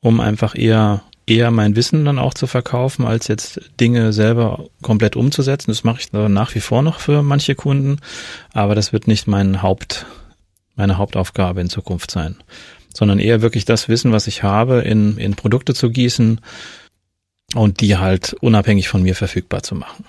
um 0.00 0.20
einfach 0.20 0.54
eher 0.54 1.02
eher 1.26 1.50
mein 1.50 1.76
Wissen 1.76 2.04
dann 2.04 2.18
auch 2.18 2.34
zu 2.34 2.46
verkaufen, 2.46 3.06
als 3.06 3.28
jetzt 3.28 3.60
Dinge 3.78 4.12
selber 4.12 4.66
komplett 4.82 5.14
umzusetzen. 5.14 5.70
Das 5.70 5.84
mache 5.84 6.00
ich 6.00 6.12
nach 6.12 6.54
wie 6.54 6.60
vor 6.60 6.82
noch 6.82 6.98
für 6.98 7.22
manche 7.22 7.54
Kunden, 7.54 7.98
aber 8.52 8.74
das 8.74 8.92
wird 8.92 9.06
nicht 9.06 9.28
mein 9.28 9.62
Haupt, 9.62 10.06
meine 10.74 10.98
Hauptaufgabe 10.98 11.60
in 11.60 11.70
Zukunft 11.70 12.10
sein, 12.10 12.36
sondern 12.94 13.18
eher 13.18 13.42
wirklich 13.42 13.64
das 13.64 13.88
Wissen, 13.88 14.12
was 14.12 14.26
ich 14.26 14.42
habe, 14.42 14.80
in, 14.80 15.16
in 15.16 15.34
Produkte 15.34 15.74
zu 15.74 15.90
gießen 15.90 16.40
und 17.54 17.80
die 17.80 17.96
halt 17.96 18.34
unabhängig 18.34 18.88
von 18.88 19.02
mir 19.02 19.14
verfügbar 19.14 19.62
zu 19.62 19.74
machen. 19.74 20.04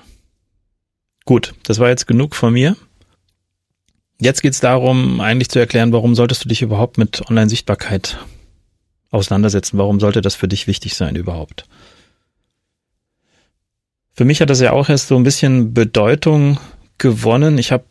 Gut, 1.25 1.53
das 1.63 1.79
war 1.79 1.89
jetzt 1.89 2.07
genug 2.07 2.35
von 2.35 2.53
mir. 2.53 2.75
Jetzt 4.19 4.41
geht 4.41 4.53
es 4.53 4.59
darum, 4.59 5.19
eigentlich 5.19 5.49
zu 5.49 5.59
erklären, 5.59 5.93
warum 5.93 6.13
solltest 6.13 6.45
du 6.45 6.49
dich 6.49 6.61
überhaupt 6.61 6.97
mit 6.97 7.27
Online-Sichtbarkeit 7.29 8.19
auseinandersetzen? 9.09 9.77
Warum 9.77 9.99
sollte 9.99 10.21
das 10.21 10.35
für 10.35 10.47
dich 10.47 10.67
wichtig 10.67 10.95
sein 10.95 11.15
überhaupt? 11.15 11.65
Für 14.13 14.25
mich 14.25 14.41
hat 14.41 14.49
das 14.49 14.59
ja 14.59 14.73
auch 14.73 14.89
erst 14.89 15.07
so 15.07 15.15
ein 15.15 15.23
bisschen 15.23 15.73
Bedeutung 15.73 16.59
gewonnen. 16.97 17.57
Ich 17.57 17.71
habe 17.71 17.85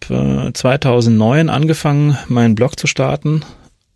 äh, 0.49 0.53
2009 0.53 1.49
angefangen, 1.49 2.17
meinen 2.29 2.55
Blog 2.55 2.79
zu 2.79 2.87
starten, 2.87 3.43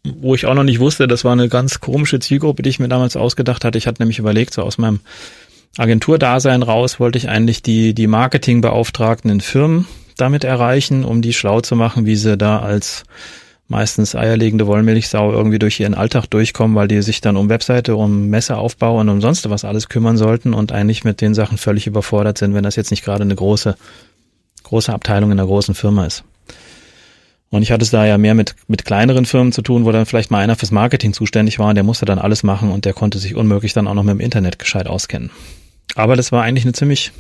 wo 0.05 0.35
ich 0.35 0.47
auch 0.47 0.55
noch 0.55 0.65
nicht 0.65 0.81
wusste, 0.81 1.09
das 1.09 1.25
war 1.25 1.33
eine 1.33 1.49
ganz 1.49 1.81
komische 1.81 2.21
Zielgruppe, 2.21 2.63
die 2.63 2.71
ich 2.71 2.79
mir 2.79 2.89
damals 2.89 3.17
ausgedacht 3.17 3.65
hatte. 3.65 3.79
Ich 3.79 3.87
hatte 3.87 4.03
nämlich 4.03 4.19
überlegt, 4.19 4.53
so 4.53 4.63
aus 4.63 4.79
meinem 4.79 5.01
Agenturdasein 5.79 6.63
raus 6.63 7.01
wollte 7.01 7.19
ich 7.19 7.29
eigentlich 7.29 7.63
die, 7.63 7.95
die 7.95 8.07
Marketingbeauftragten 8.07 9.31
in 9.31 9.41
Firmen 9.41 9.87
damit 10.17 10.45
erreichen, 10.45 11.05
um 11.05 11.23
die 11.23 11.33
schlau 11.33 11.61
zu 11.61 11.75
machen, 11.75 12.07
wie 12.07 12.17
sie 12.17 12.37
da 12.37 12.61
als 12.61 13.05
meistens 13.67 14.15
eierlegende 14.15 14.67
Wollmilchsau 14.67 15.33
irgendwie 15.33 15.59
durch 15.59 15.81
ihren 15.81 15.95
Alltag 15.95 16.27
durchkommen, 16.27 16.77
weil 16.77 16.87
die 16.87 17.01
sich 17.03 17.21
dann 17.23 17.37
um 17.37 17.49
Webseite, 17.49 17.97
um 17.97 18.29
Messeaufbau 18.29 19.01
und 19.01 19.09
um 19.09 19.21
sonst 19.21 19.49
was 19.49 19.65
alles 19.65 19.89
kümmern 19.89 20.19
sollten 20.19 20.53
und 20.53 20.71
eigentlich 20.71 21.03
mit 21.03 21.21
den 21.23 21.35
Sachen 21.35 21.57
völlig 21.57 21.87
überfordert 21.87 22.39
sind, 22.39 22.55
wenn 22.55 22.63
das 22.63 22.77
jetzt 22.77 22.91
nicht 22.91 23.05
gerade 23.05 23.23
eine 23.23 23.35
große, 23.35 23.75
große 24.65 24.93
Abteilung 24.93 25.33
in 25.33 25.41
einer 25.41 25.49
großen 25.49 25.75
Firma 25.75 26.05
ist. 26.05 26.25
Und 27.55 27.63
ich 27.63 27.71
hatte 27.71 27.85
es 27.85 27.93
da 27.93 28.05
ja 28.05 28.19
mehr 28.19 28.35
mit, 28.35 28.57
mit 28.67 28.85
kleineren 28.85 29.27
Firmen 29.27 29.53
zu 29.53 29.63
tun, 29.63 29.85
wo 29.85 29.93
dann 29.93 30.07
vielleicht 30.07 30.33
mal 30.33 30.41
einer 30.41 30.57
fürs 30.57 30.73
Marketing 30.73 31.13
zuständig 31.13 31.61
war 31.61 31.69
und 31.69 31.77
der 31.77 31.85
musste 31.85 32.05
dann 32.05 32.19
alles 32.19 32.43
machen 32.43 32.73
und 32.73 32.85
der 32.85 32.95
konnte 32.95 33.19
sich 33.19 33.37
unmöglich 33.37 33.73
dann 33.73 33.87
auch 33.87 33.95
noch 33.95 34.03
mit 34.03 34.15
dem 34.15 34.21
Internet 34.21 34.59
gescheit 34.59 34.89
auskennen. 34.89 35.31
Aber 35.95 36.17
das 36.17 36.33
war 36.33 36.43
eigentlich 36.43 36.65
eine 36.65 36.73
ziemlich 36.73 37.13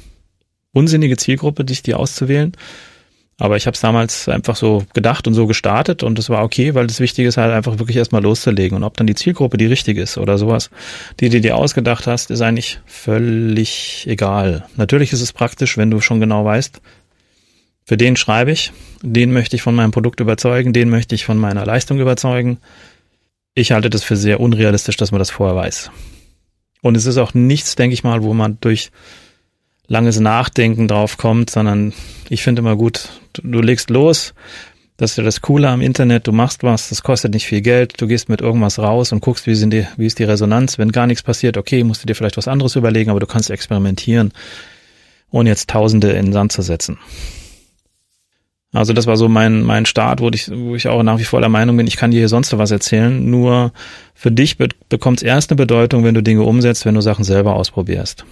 unsinnige 0.73 1.17
Zielgruppe, 1.17 1.65
dich 1.65 1.85
die 1.85 1.95
auszuwählen. 1.95 2.51
Aber 3.39 3.57
ich 3.57 3.69
habe 3.69 3.77
es 3.77 3.81
damals 3.81 4.29
einfach 4.29 4.57
so 4.57 4.85
gedacht 4.93 5.29
und 5.29 5.35
so 5.35 5.47
gestartet 5.47 6.03
und 6.03 6.19
es 6.19 6.29
war 6.29 6.43
okay, 6.43 6.75
weil 6.75 6.89
das 6.89 6.99
Wichtige 6.99 7.29
ist 7.29 7.37
halt 7.37 7.53
einfach 7.53 7.79
wirklich 7.79 7.97
erstmal 7.97 8.23
loszulegen. 8.23 8.77
Und 8.77 8.83
ob 8.83 8.97
dann 8.97 9.07
die 9.07 9.15
Zielgruppe 9.15 9.57
die 9.57 9.67
richtige 9.67 10.03
ist 10.03 10.19
oder 10.19 10.37
sowas, 10.37 10.69
die 11.21 11.29
du 11.29 11.41
dir 11.41 11.57
ausgedacht 11.57 12.09
hast, 12.09 12.33
ist 12.33 12.41
eigentlich 12.41 12.81
völlig 12.87 14.05
egal. 14.09 14.67
Natürlich 14.75 15.13
ist 15.13 15.21
es 15.21 15.33
praktisch, 15.33 15.79
wenn 15.79 15.93
du 15.93 16.01
schon 16.01 16.19
genau 16.19 16.45
weißt, 16.45 16.81
für 17.85 17.97
den 17.97 18.17
schreibe 18.17 18.51
ich, 18.51 18.73
den 19.03 19.33
möchte 19.33 19.57
ich 19.57 19.63
von 19.63 19.75
meinem 19.75 19.91
Produkt 19.91 20.21
überzeugen, 20.21 20.73
den 20.73 20.89
möchte 20.89 21.15
ich 21.15 21.25
von 21.25 21.39
meiner 21.39 21.67
Leistung 21.67 22.01
überzeugen. 22.01 22.59
ich 23.55 23.73
halte 23.73 23.91
das 23.91 24.03
für 24.03 24.17
sehr 24.17 24.41
unrealistisch, 24.41 24.97
dass 24.97 25.13
man 25.13 25.21
das 25.21 25.31
vorher 25.31 25.55
weiß. 25.55 25.91
Und 26.83 26.97
es 26.97 27.07
ist 27.07 27.19
auch 27.19 27.35
nichts, 27.35 27.77
denke 27.77 27.95
ich 27.95 28.05
mal, 28.05 28.23
wo 28.23 28.35
man 28.35 28.59
durch 28.61 28.91
langes 29.87 30.19
Nachdenken 30.19 30.89
drauf 30.89 31.19
kommt, 31.19 31.51
sondern 31.51 31.93
ich 32.29 32.43
finde 32.43 32.61
immer 32.61 32.77
gut, 32.77 33.09
du, 33.35 33.43
du 33.43 33.61
legst 33.61 33.91
los, 33.91 34.35
das 34.97 35.13
ist 35.13 35.17
ja 35.19 35.25
das 35.25 35.41
Coole 35.41 35.69
am 35.69 35.81
Internet, 35.81 36.27
du 36.27 36.33
machst 36.33 36.63
was, 36.63 36.89
das 36.89 37.03
kostet 37.03 37.35
nicht 37.35 37.47
viel 37.47 37.61
Geld, 37.61 38.01
du 38.01 38.07
gehst 38.07 38.29
mit 38.29 38.41
irgendwas 38.41 38.79
raus 38.79 39.13
und 39.13 39.21
guckst, 39.21 39.47
wie, 39.47 39.55
sind 39.55 39.71
die, 39.71 39.87
wie 39.97 40.07
ist 40.07 40.19
die 40.19 40.25
Resonanz. 40.25 40.79
Wenn 40.79 40.93
gar 40.93 41.07
nichts 41.07 41.23
passiert, 41.23 41.57
okay, 41.57 41.83
musst 41.85 42.03
du 42.03 42.07
dir 42.07 42.15
vielleicht 42.15 42.37
was 42.37 42.49
anderes 42.49 42.77
überlegen, 42.77 43.11
aber 43.11 43.21
du 43.21 43.27
kannst 43.27 43.51
experimentieren, 43.51 44.33
ohne 45.31 45.51
jetzt 45.51 45.69
Tausende 45.69 46.13
in 46.13 46.27
den 46.27 46.33
Sand 46.33 46.53
zu 46.53 46.63
setzen. 46.63 46.99
Also 48.75 48.93
das 48.93 49.07
war 49.07 49.17
so 49.17 49.29
mein, 49.29 49.63
mein 49.63 49.87
Start, 49.87 50.21
wo 50.21 50.29
ich, 50.31 50.51
wo 50.51 50.75
ich 50.75 50.89
auch 50.89 51.05
nach 51.05 51.21
wie 51.21 51.25
vor 51.25 51.39
der 51.39 51.49
Meinung 51.49 51.77
bin, 51.77 51.87
ich 51.87 51.97
kann 51.97 52.11
dir 52.11 52.19
hier 52.19 52.29
sonst 52.29 52.59
was 52.59 52.73
erzählen. 52.73 53.31
Nur 53.31 53.73
für 54.15 54.33
dich 54.33 54.59
be 54.59 54.69
bekommt 54.89 55.19
es 55.19 55.23
erst 55.23 55.51
eine 55.51 55.57
Bedeutung, 55.57 56.03
wenn 56.03 56.15
du 56.15 56.25
Dinge 56.25 56.43
umsetzt, 56.43 56.85
wenn 56.85 56.97
du 56.97 57.01
Sachen 57.01 57.23
selber 57.23 57.55
ausprobierst. 57.55 58.25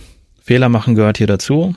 Fehler 0.42 0.68
machen 0.68 0.96
gehört 0.96 1.18
hier 1.18 1.28
dazu. 1.28 1.76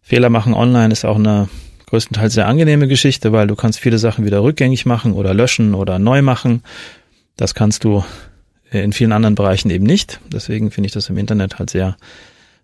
Fehler 0.00 0.30
machen 0.30 0.52
online 0.52 0.92
ist 0.92 1.04
auch 1.04 1.14
eine 1.14 1.48
größtenteils 1.86 2.34
sehr 2.34 2.48
angenehme 2.48 2.88
Geschichte, 2.88 3.30
weil 3.30 3.46
du 3.46 3.54
kannst 3.54 3.78
viele 3.78 3.98
Sachen 3.98 4.24
wieder 4.24 4.42
rückgängig 4.42 4.84
machen 4.84 5.12
oder 5.12 5.32
löschen 5.32 5.72
oder 5.72 6.00
neu 6.00 6.22
machen. 6.22 6.64
Das 7.36 7.54
kannst 7.54 7.84
du 7.84 8.04
in 8.72 8.92
vielen 8.92 9.12
anderen 9.12 9.36
Bereichen 9.36 9.70
eben 9.70 9.86
nicht. 9.86 10.18
Deswegen 10.32 10.72
finde 10.72 10.88
ich 10.88 10.92
das 10.92 11.08
im 11.08 11.18
Internet 11.18 11.60
halt 11.60 11.70
sehr, 11.70 11.96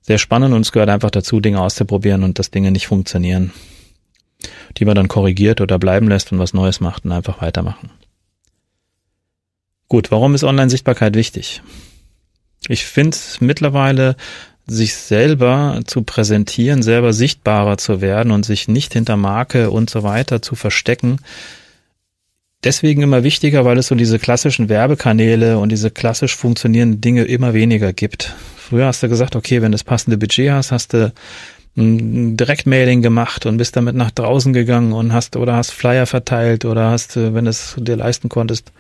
sehr 0.02 0.18
spannend 0.18 0.52
und 0.52 0.62
es 0.62 0.72
gehört 0.72 0.90
einfach 0.90 1.12
dazu, 1.12 1.38
Dinge 1.38 1.60
auszuprobieren 1.60 2.24
und 2.24 2.40
dass 2.40 2.50
Dinge 2.50 2.72
nicht 2.72 2.88
funktionieren 2.88 3.52
die 4.76 4.84
man 4.84 4.94
dann 4.94 5.08
korrigiert 5.08 5.60
oder 5.60 5.78
bleiben 5.78 6.08
lässt 6.08 6.32
und 6.32 6.38
was 6.38 6.54
Neues 6.54 6.80
macht 6.80 7.04
und 7.04 7.12
einfach 7.12 7.40
weitermachen. 7.40 7.90
Gut, 9.88 10.10
warum 10.10 10.34
ist 10.34 10.44
Online-Sichtbarkeit 10.44 11.14
wichtig? 11.14 11.62
Ich 12.68 12.84
finde 12.84 13.16
es 13.16 13.40
mittlerweile, 13.40 14.16
sich 14.66 14.94
selber 14.94 15.80
zu 15.86 16.02
präsentieren, 16.02 16.82
selber 16.82 17.14
sichtbarer 17.14 17.78
zu 17.78 18.02
werden 18.02 18.32
und 18.32 18.44
sich 18.44 18.68
nicht 18.68 18.92
hinter 18.92 19.16
Marke 19.16 19.70
und 19.70 19.88
so 19.88 20.02
weiter 20.02 20.42
zu 20.42 20.54
verstecken, 20.54 21.20
deswegen 22.64 23.02
immer 23.02 23.22
wichtiger, 23.24 23.64
weil 23.64 23.78
es 23.78 23.88
so 23.88 23.94
diese 23.94 24.18
klassischen 24.18 24.68
Werbekanäle 24.68 25.58
und 25.58 25.70
diese 25.70 25.90
klassisch 25.90 26.36
funktionierenden 26.36 27.00
Dinge 27.00 27.24
immer 27.24 27.54
weniger 27.54 27.92
gibt. 27.92 28.34
Früher 28.56 28.86
hast 28.86 29.02
du 29.02 29.08
gesagt, 29.08 29.36
okay, 29.36 29.62
wenn 29.62 29.72
du 29.72 29.76
das 29.76 29.84
passende 29.84 30.18
Budget 30.18 30.50
hast, 30.50 30.72
hast 30.72 30.92
du 30.92 31.12
ein 31.78 32.36
Direktmailing 32.36 33.02
gemacht 33.02 33.46
und 33.46 33.56
bist 33.56 33.76
damit 33.76 33.94
nach 33.94 34.10
draußen 34.10 34.52
gegangen 34.52 34.92
und 34.92 35.12
hast 35.12 35.36
oder 35.36 35.54
hast 35.54 35.70
Flyer 35.70 36.06
verteilt 36.06 36.64
oder 36.64 36.90
hast, 36.90 37.16
äh, 37.16 37.32
wenn 37.34 37.46
es 37.46 37.76
dir 37.78 37.96
leisten 37.96 38.28
konntest, 38.28 38.72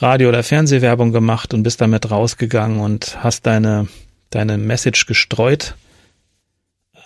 Radio- 0.00 0.28
oder 0.28 0.42
Fernsehwerbung 0.42 1.12
gemacht 1.12 1.54
und 1.54 1.62
bist 1.62 1.80
damit 1.80 2.10
rausgegangen 2.10 2.80
und 2.80 3.22
hast 3.22 3.46
deine, 3.46 3.86
deine 4.30 4.58
Message 4.58 5.06
gestreut. 5.06 5.76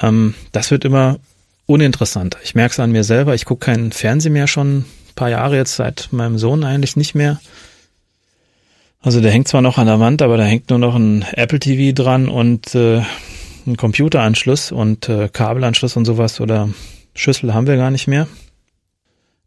Ähm, 0.01 0.35
das 0.53 0.71
wird 0.71 0.85
immer 0.85 1.19
uninteressanter. 1.67 2.39
Ich 2.43 2.55
merke 2.55 2.73
es 2.73 2.81
an 2.81 2.93
mir 2.93 3.05
selber. 3.05 3.35
Ich 3.35 3.45
gucke 3.45 3.67
keinen 3.67 3.93
Fernsehen 3.93 4.33
mehr 4.33 4.47
schon 4.47 4.79
ein 4.79 4.85
paar 5.15 5.29
Jahre 5.29 5.57
jetzt 5.57 5.77
seit 5.77 6.09
meinem 6.13 6.39
Sohn 6.39 6.65
eigentlich 6.65 6.97
nicht 6.97 7.15
mehr. 7.15 7.41
Also 9.01 9.21
der 9.21 9.31
hängt 9.31 9.49
zwar 9.49 9.63
noch 9.63 9.79
an 9.79 9.87
der 9.87 10.01
Wand, 10.01 10.23
aber 10.23 10.37
da 10.39 10.45
hängt 10.45 10.71
nur 10.71 10.79
noch 10.79 10.97
ein 10.97 11.25
Apple 11.33 11.61
TV 11.61 11.95
dran 11.95 12.29
und 12.29 12.75
äh, 12.75 13.03
einen 13.69 13.77
Computeranschluss 13.77 14.73
und 14.73 15.09
äh, 15.09 15.29
Kabelanschluss 15.29 15.97
und 15.97 16.05
sowas 16.05 16.41
oder 16.41 16.69
Schüssel 17.15 17.55
haben 17.55 17.67
wir 17.67 17.77
gar 17.77 17.91
nicht 17.91 18.09
mehr. 18.09 18.27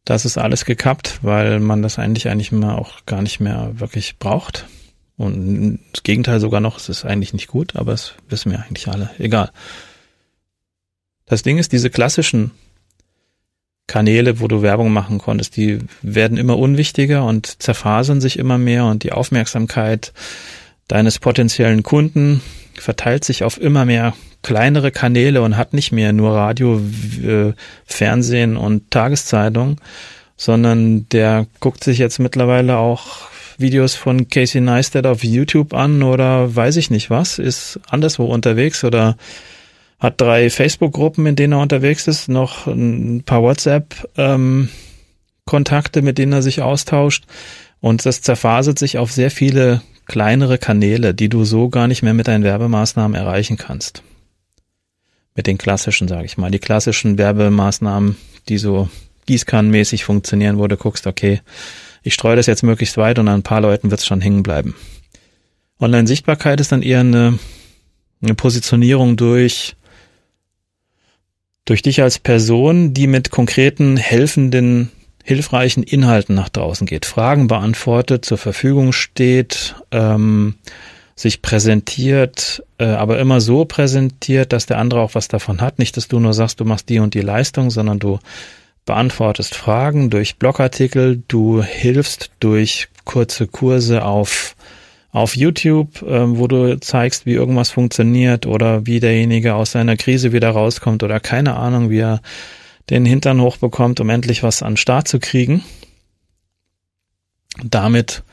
Das 0.05 0.25
ist 0.25 0.37
alles 0.37 0.65
gekappt, 0.65 1.19
weil 1.21 1.59
man 1.59 1.81
das 1.81 1.99
eigentlich 1.99 2.27
eigentlich 2.29 2.51
mal 2.51 2.75
auch 2.75 3.05
gar 3.05 3.21
nicht 3.21 3.39
mehr 3.39 3.71
wirklich 3.75 4.17
braucht. 4.17 4.65
Und 5.17 5.79
das 5.93 6.03
Gegenteil 6.03 6.39
sogar 6.39 6.61
noch, 6.61 6.77
es 6.77 6.89
ist 6.89 7.05
eigentlich 7.05 7.33
nicht 7.33 7.47
gut, 7.47 7.75
aber 7.75 7.93
es 7.93 8.15
wissen 8.27 8.51
wir 8.51 8.63
eigentlich 8.63 8.87
alle. 8.87 9.11
Egal. 9.19 9.51
Das 11.25 11.43
Ding 11.43 11.59
ist, 11.59 11.71
diese 11.71 11.89
klassischen 11.89 12.51
Kanäle, 13.87 14.39
wo 14.39 14.47
du 14.47 14.61
Werbung 14.61 14.91
machen 14.91 15.19
konntest, 15.19 15.57
die 15.57 15.79
werden 16.01 16.37
immer 16.37 16.57
unwichtiger 16.57 17.25
und 17.25 17.61
zerfasern 17.61 18.21
sich 18.21 18.39
immer 18.39 18.57
mehr 18.57 18.85
und 18.85 19.03
die 19.03 19.11
Aufmerksamkeit 19.11 20.13
deines 20.87 21.19
potenziellen 21.19 21.83
Kunden 21.83 22.41
verteilt 22.75 23.25
sich 23.25 23.43
auf 23.43 23.59
immer 23.59 23.85
mehr 23.85 24.13
kleinere 24.43 24.91
Kanäle 24.91 25.41
und 25.41 25.57
hat 25.57 25.73
nicht 25.73 25.91
mehr 25.91 26.13
nur 26.13 26.35
Radio, 26.35 26.79
äh, 27.23 27.53
Fernsehen 27.85 28.57
und 28.57 28.89
Tageszeitung, 28.89 29.79
sondern 30.35 31.07
der 31.09 31.45
guckt 31.59 31.83
sich 31.83 31.99
jetzt 31.99 32.17
mittlerweile 32.19 32.77
auch 32.77 33.29
Videos 33.57 33.95
von 33.95 34.29
Casey 34.29 34.61
Neistat 34.61 35.05
auf 35.05 35.23
YouTube 35.23 35.73
an 35.73 36.03
oder 36.03 36.55
weiß 36.55 36.77
ich 36.77 36.89
nicht 36.89 37.09
was, 37.09 37.39
ist 37.39 37.79
anderswo 37.89 38.25
unterwegs 38.25 38.83
oder 38.83 39.17
hat 39.99 40.19
drei 40.19 40.49
Facebook-Gruppen, 40.49 41.25
in 41.27 41.35
denen 41.35 41.53
er 41.53 41.59
unterwegs 41.59 42.07
ist, 42.07 42.27
noch 42.27 42.65
ein 42.65 43.21
paar 43.23 43.43
WhatsApp-Kontakte, 43.43 45.99
ähm, 45.99 46.05
mit 46.05 46.17
denen 46.17 46.33
er 46.33 46.41
sich 46.41 46.63
austauscht. 46.63 47.25
Und 47.81 48.03
das 48.05 48.23
zerfasert 48.23 48.79
sich 48.79 48.97
auf 48.97 49.11
sehr 49.11 49.29
viele 49.29 49.81
kleinere 50.11 50.57
Kanäle, 50.57 51.13
die 51.13 51.29
du 51.29 51.45
so 51.45 51.69
gar 51.69 51.87
nicht 51.87 52.03
mehr 52.03 52.13
mit 52.13 52.27
deinen 52.27 52.43
Werbemaßnahmen 52.43 53.15
erreichen 53.15 53.55
kannst. 53.55 54.03
Mit 55.35 55.47
den 55.47 55.57
klassischen, 55.57 56.09
sage 56.09 56.25
ich 56.25 56.37
mal, 56.37 56.51
die 56.51 56.59
klassischen 56.59 57.17
Werbemaßnahmen, 57.17 58.17
die 58.49 58.57
so 58.57 58.89
gießkannenmäßig 59.25 60.03
funktionieren, 60.03 60.57
wo 60.57 60.67
du 60.67 60.75
guckst, 60.75 61.07
okay, 61.07 61.39
ich 62.03 62.13
streue 62.13 62.35
das 62.35 62.45
jetzt 62.45 62.61
möglichst 62.61 62.97
weit 62.97 63.19
und 63.19 63.29
an 63.29 63.39
ein 63.39 63.43
paar 63.43 63.61
Leuten 63.61 63.89
wird 63.89 64.01
es 64.01 64.05
schon 64.05 64.19
hängen 64.19 64.43
bleiben. 64.43 64.75
Online-Sichtbarkeit 65.79 66.59
ist 66.59 66.73
dann 66.73 66.81
eher 66.81 66.99
eine, 66.99 67.39
eine 68.21 68.35
Positionierung 68.35 69.15
durch 69.15 69.77
durch 71.63 71.83
dich 71.83 72.01
als 72.01 72.19
Person, 72.19 72.93
die 72.93 73.07
mit 73.07 73.31
konkreten 73.31 73.95
helfenden 73.95 74.91
hilfreichen 75.23 75.83
Inhalten 75.83 76.35
nach 76.35 76.49
draußen 76.49 76.87
geht, 76.87 77.05
Fragen 77.05 77.47
beantwortet, 77.47 78.25
zur 78.25 78.37
Verfügung 78.37 78.93
steht, 78.93 79.75
ähm, 79.91 80.55
sich 81.15 81.41
präsentiert, 81.41 82.63
äh, 82.77 82.85
aber 82.85 83.19
immer 83.19 83.41
so 83.41 83.65
präsentiert, 83.65 84.53
dass 84.53 84.65
der 84.65 84.79
andere 84.79 85.01
auch 85.01 85.15
was 85.15 85.27
davon 85.27 85.61
hat. 85.61 85.79
Nicht, 85.79 85.97
dass 85.97 86.07
du 86.07 86.19
nur 86.19 86.33
sagst, 86.33 86.59
du 86.59 86.65
machst 86.65 86.89
die 86.89 86.99
und 86.99 87.13
die 87.13 87.21
Leistung, 87.21 87.69
sondern 87.69 87.99
du 87.99 88.19
beantwortest 88.85 89.55
Fragen 89.55 90.09
durch 90.09 90.37
Blogartikel, 90.37 91.21
du 91.27 91.61
hilfst 91.63 92.31
durch 92.39 92.87
kurze 93.05 93.47
Kurse 93.47 94.03
auf 94.03 94.55
auf 95.13 95.35
YouTube, 95.35 96.01
äh, 96.03 96.37
wo 96.37 96.47
du 96.47 96.79
zeigst, 96.79 97.25
wie 97.25 97.33
irgendwas 97.33 97.69
funktioniert 97.69 98.45
oder 98.45 98.85
wie 98.85 98.99
derjenige 98.99 99.55
aus 99.55 99.71
seiner 99.71 99.97
Krise 99.97 100.31
wieder 100.31 100.51
rauskommt 100.51 101.03
oder 101.03 101.19
keine 101.19 101.57
Ahnung, 101.57 101.89
wie 101.89 101.99
er 101.99 102.21
den 102.91 103.05
Hintern 103.05 103.41
hochbekommt, 103.41 103.99
um 103.99 104.09
endlich 104.09 104.43
was 104.43 104.61
an 104.61 104.77
Start 104.77 105.07
zu 105.07 105.19
kriegen. 105.19 105.63
damit 107.63 108.23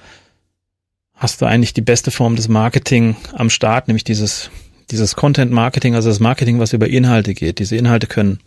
hast 1.14 1.40
du 1.42 1.46
eigentlich 1.46 1.74
die 1.74 1.80
beste 1.80 2.10
Form 2.10 2.36
des 2.36 2.48
Marketing 2.48 3.16
am 3.32 3.50
Start, 3.50 3.88
nämlich 3.88 4.04
dieses, 4.04 4.50
dieses 4.90 5.16
Content 5.16 5.50
Marketing, 5.50 5.94
also 5.94 6.08
das 6.08 6.20
Marketing, 6.20 6.60
was 6.60 6.72
über 6.72 6.88
Inhalte 6.88 7.34
geht. 7.34 7.58
Diese 7.58 7.76
Inhalte 7.76 8.06
können 8.06 8.38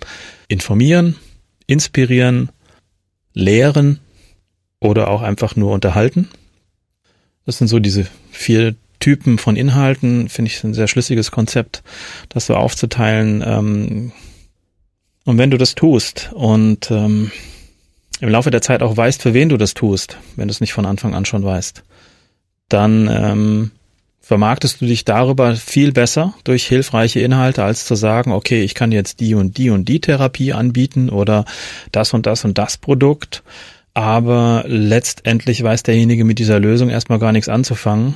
informieren, 0.48 1.18
inspirieren, 1.68 2.50
lehren 3.34 4.00
oder 4.80 5.10
auch 5.10 5.22
einfach 5.22 5.56
nur 5.56 5.74
unterhalten. 5.74 6.30
Das 7.46 7.58
sind 7.58 7.68
so 7.68 7.80
diese 7.80 8.08
vier 8.32 8.75
Typen 9.00 9.38
von 9.38 9.56
Inhalten, 9.56 10.30
finde 10.30 10.50
ich 10.51 10.63
ein 10.63 10.74
sehr 10.74 10.88
schlüssiges 10.88 11.32
Konzept, 11.32 11.84
das 12.30 12.46
so 12.46 12.56
aufzuteilen. 12.56 13.44
Ähm, 13.46 14.12
und 15.25 15.38
wenn 15.38 15.51
du 15.51 15.58
das 15.58 15.75
tust 15.75 16.32
und 16.34 16.90
ähm, 16.92 17.32
im 18.20 18.30
Laufe 18.30 18.51
der 18.51 18.62
Zeit 18.62 18.84
auch 18.84 18.96
weißt, 18.96 19.22
für 19.22 19.34
wen 19.34 19.50
du 19.50 19.58
das 19.58 19.74
tust, 19.74 20.18
wenn 20.36 20.48
du 20.48 20.51
es 20.51 20.62
nicht 20.62 20.74
von 20.74 20.86
Anfang 20.86 21.13
an 21.13 21.25
schon 21.25 21.44
weißt, 21.44 21.84
dann 22.70 23.08
ähm, 23.12 23.72
vermarktest 24.22 24.80
du 24.80 24.86
dich 24.86 25.04
darüber 25.04 25.56
viel 25.56 25.92
besser 25.92 26.34
durch 26.44 26.66
hilfreiche 26.66 27.20
Inhalte, 27.20 27.63
als 27.63 27.86
zu 27.86 27.96
sagen, 27.96 28.32
okay, 28.32 28.63
ich 28.63 28.75
kann 28.75 28.92
jetzt 28.92 29.20
die 29.20 29.36
und 29.36 29.58
die 29.58 29.70
und 29.70 29.90
die 29.90 30.00
Therapie 30.00 30.54
anbieten 30.54 31.10
oder 31.10 31.46
das 31.92 32.13
und 32.13 32.25
das 32.25 32.46
und 32.46 32.58
das 32.58 32.78
Produkt. 32.78 33.44
Aber 33.94 34.63
letztendlich 34.68 35.62
weiß 35.62 35.84
derjenige 35.84 36.24
mit 36.24 36.40
dieser 36.40 36.60
Lösung 36.60 36.90
erstmal 36.90 37.20
gar 37.20 37.34
nichts 37.34 37.50
anzufangen, 37.50 38.16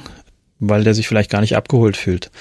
weil 0.60 0.84
der 0.84 0.94
sich 0.94 1.08
vielleicht 1.08 1.32
gar 1.32 1.42
nicht 1.42 1.58
abgeholt 1.58 1.98
fühlt. 1.98 2.32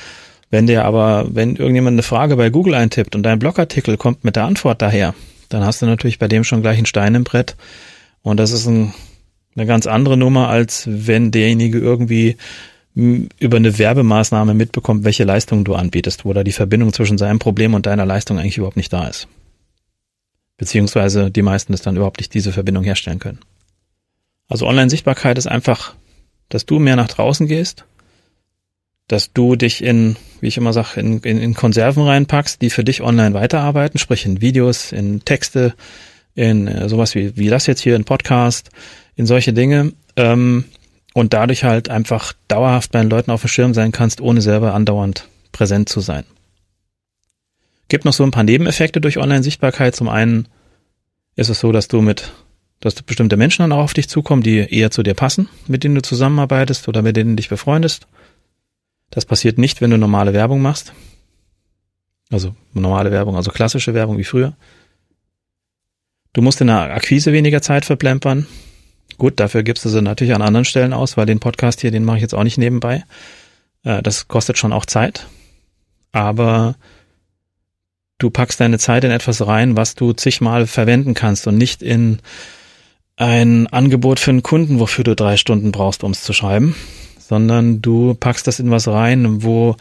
Wenn 0.55 0.69
der 0.69 0.85
aber, 0.85 1.27
wenn 1.35 1.57
irgendjemand 1.57 1.97
eine 1.97 2.05
Frage 2.05 2.37
bei 2.37 2.49
Google 2.49 2.75
eintippt 2.75 3.17
und 3.17 3.25
dein 3.25 3.41
Blogartikel 3.41 3.97
kommt 3.97 4.23
mit 4.23 4.37
der 4.37 4.45
Antwort 4.45 4.83
daher, 4.83 5.13
dann 5.49 5.65
hast 5.65 5.83
du 5.83 5.87
natürlich 5.87 6.21
bei 6.21 6.29
dem 6.29 6.45
schon 6.45 6.63
gleich 6.63 6.77
einen 6.77 6.87
Stein 6.87 7.17
im 7.17 7.25
Brett. 7.25 7.57
Und 8.23 8.39
das 8.39 8.53
ist 8.53 8.69
ein, 8.69 8.95
eine 9.57 9.67
ganz 9.67 9.89
andere 9.89 10.17
Nummer, 10.17 10.51
als 10.51 10.85
wenn 10.87 11.33
derjenige 11.33 11.81
irgendwie 11.81 12.37
über 12.95 13.57
eine 13.57 13.79
Werbemaßnahme 13.79 14.55
mitbekommt, 14.55 15.03
welche 15.03 15.25
Leistung 15.25 15.65
du 15.65 15.75
anbietest, 15.75 16.25
wo 16.25 16.33
da 16.33 16.45
die 16.45 16.53
Verbindung 16.53 16.93
zwischen 16.93 17.19
seinem 17.19 17.41
Problem 17.41 17.75
und 17.75 17.87
deiner 17.87 18.07
Leistung 18.07 18.39
eigentlich 18.39 18.59
überhaupt 18.59 18.77
nicht 18.77 18.93
da 18.93 19.09
ist. 19.09 19.27
Beziehungsweise 20.57 21.33
die 21.33 21.43
meisten 21.43 21.75
es 21.75 21.83
dann 21.83 21.97
überhaupt 21.97 22.21
nicht 22.21 22.33
diese 22.33 22.53
Verbindung 22.53 22.85
herstellen 22.85 23.19
können. 23.19 23.41
Also 24.47 24.69
Online-Sichtbarkeit 24.69 25.37
ist 25.37 25.49
einfach 25.49 25.97
dass 26.49 26.67
du 26.67 26.79
mehr 26.79 26.97
nach 26.97 27.09
draußen 27.09 27.47
gehst, 27.47 27.85
dass 29.09 29.33
du 29.33 29.57
dich 29.57 29.83
in, 29.83 30.17
wie 30.41 30.49
ich 30.49 30.57
immer 30.57 30.73
sage, 30.73 31.01
in, 31.01 31.21
in, 31.21 31.39
in 31.39 31.55
Konserven 31.55 32.05
reinpackst, 32.05 32.63
die 32.63 32.71
für 32.71 32.85
dich 32.85 33.03
online 33.03 33.35
weiterarbeiten, 33.35 33.99
sprich 33.99 34.25
in 34.25 34.41
Videos, 34.41 34.93
in 34.93 35.25
Texte, 35.25 35.75
in 36.35 36.67
äh, 36.67 36.89
sowas 36.89 37.15
wie, 37.15 37.37
wie 37.37 37.49
das 37.49 37.67
jetzt 37.67 37.81
hier, 37.81 37.97
in 37.97 38.05
Podcast, 38.05 38.71
in 39.17 39.27
solche 39.27 39.53
Dinge. 39.53 39.93
Ähm, 40.17 40.65
und 41.13 41.33
dadurch 41.33 41.65
halt 41.65 41.89
einfach 41.89 42.33
dauerhaft 42.49 42.93
bei 42.93 43.01
den 43.01 43.09
Leuten 43.09 43.31
auf 43.31 43.43
dem 43.43 43.49
Schirm 43.49 43.73
sein 43.73 43.93
kannst, 43.93 44.21
ohne 44.21 44.41
selber 44.41 44.75
andauernd 44.75 45.29
präsent 45.53 45.89
zu 45.89 46.01
sein. 46.01 46.25
Gibt 47.89 48.05
noch 48.05 48.13
so 48.13 48.25
ein 48.25 48.33
paar 48.33 48.43
Nebeneffekte 48.43 49.01
durch 49.01 49.19
Online-Sichtbarkeit. 49.19 49.95
Zum 49.95 50.09
einen 50.09 50.49
ist 51.37 51.51
es 51.51 51.61
so, 51.61 51.71
dass 51.71 51.87
du 51.87 52.01
mit, 52.01 52.33
dass 52.81 53.01
bestimmte 53.03 53.37
Menschen 53.37 53.63
dann 53.63 53.73
auch 53.73 53.85
auf 53.85 53.95
dich 53.95 54.09
zukommen, 54.09 54.43
die 54.43 54.59
eher 54.59 54.91
zu 54.91 55.05
dir 55.05 55.15
passen, 55.15 55.49
mit 55.69 55.85
denen 55.85 55.95
du 55.95 56.03
zusammenarbeitest 56.03 56.89
oder 56.89 57.03
mit 57.03 57.17
denen 57.17 57.31
du 57.31 57.37
dich 57.37 57.49
befreundest. 57.49 58.09
Das 59.15 59.25
passiert 59.25 59.59
nicht, 59.59 59.81
wenn 59.81 59.91
du 59.91 59.97
normale 59.97 60.33
Werbung 60.35 60.61
machst. 60.61 60.93
Also 62.33 62.55
normale 62.73 63.13
Werbung, 63.13 63.37
also 63.37 63.53
klassische 63.53 63.95
Werbung 63.95 64.19
wie 64.19 64.25
früher. 64.25 64.55
Du 66.33 66.43
musst 66.43 66.61
in 66.61 66.67
der 66.67 66.93
Akquise 66.93 67.33
weniger 67.33 67.63
Zeit 67.63 67.85
verplempern. 67.85 68.49
Gut, 69.17 69.39
dafür 69.39 69.63
gibst 69.63 69.85
du 69.85 69.89
sie 69.89 70.03
natürlich 70.03 70.35
an 70.35 70.43
anderen 70.43 70.65
Stellen 70.65 70.93
aus, 70.93 71.17
weil 71.17 71.27
den 71.27 71.39
Podcast 71.39 71.81
hier, 71.81 71.93
den 71.93 72.05
mache 72.05 72.17
ich 72.17 72.23
jetzt 72.23 72.35
auch 72.35 72.43
nicht 72.43 72.59
nebenbei. 72.59 73.05
Äh, 73.85 74.03
das 74.03 74.27
kostet 74.27 74.59
schon 74.59 74.73
auch 74.73 74.85
Zeit. 74.85 75.29
Aber 76.11 76.75
du 78.19 78.31
packst 78.31 78.59
deine 78.59 78.81
Zeit 78.81 79.05
in 79.05 79.13
etwas 79.13 79.47
rein, 79.47 79.77
was 79.77 79.95
du 79.95 80.13
zigmal 80.13 80.67
verwenden 80.67 81.15
kannst 81.15 81.47
und 81.47 81.57
nicht 81.57 81.83
in 81.83 82.19
ein 83.15 83.69
Angebot 83.69 84.19
für 84.19 84.33
einen 84.33 84.43
Kunden, 84.43 84.81
wofür 84.81 85.05
du 85.05 85.15
drei 85.15 85.37
Stunden 85.37 85.71
brauchst, 85.71 86.03
um 86.03 86.11
es 86.11 86.23
zu 86.23 86.33
schreiben, 86.33 86.75
sondern 87.29 87.83
du 87.83 88.15
packst 88.15 88.47
das 88.47 88.61
in 88.61 88.71
was 88.71 88.89
rein, 88.89 89.43
wo 89.43 89.77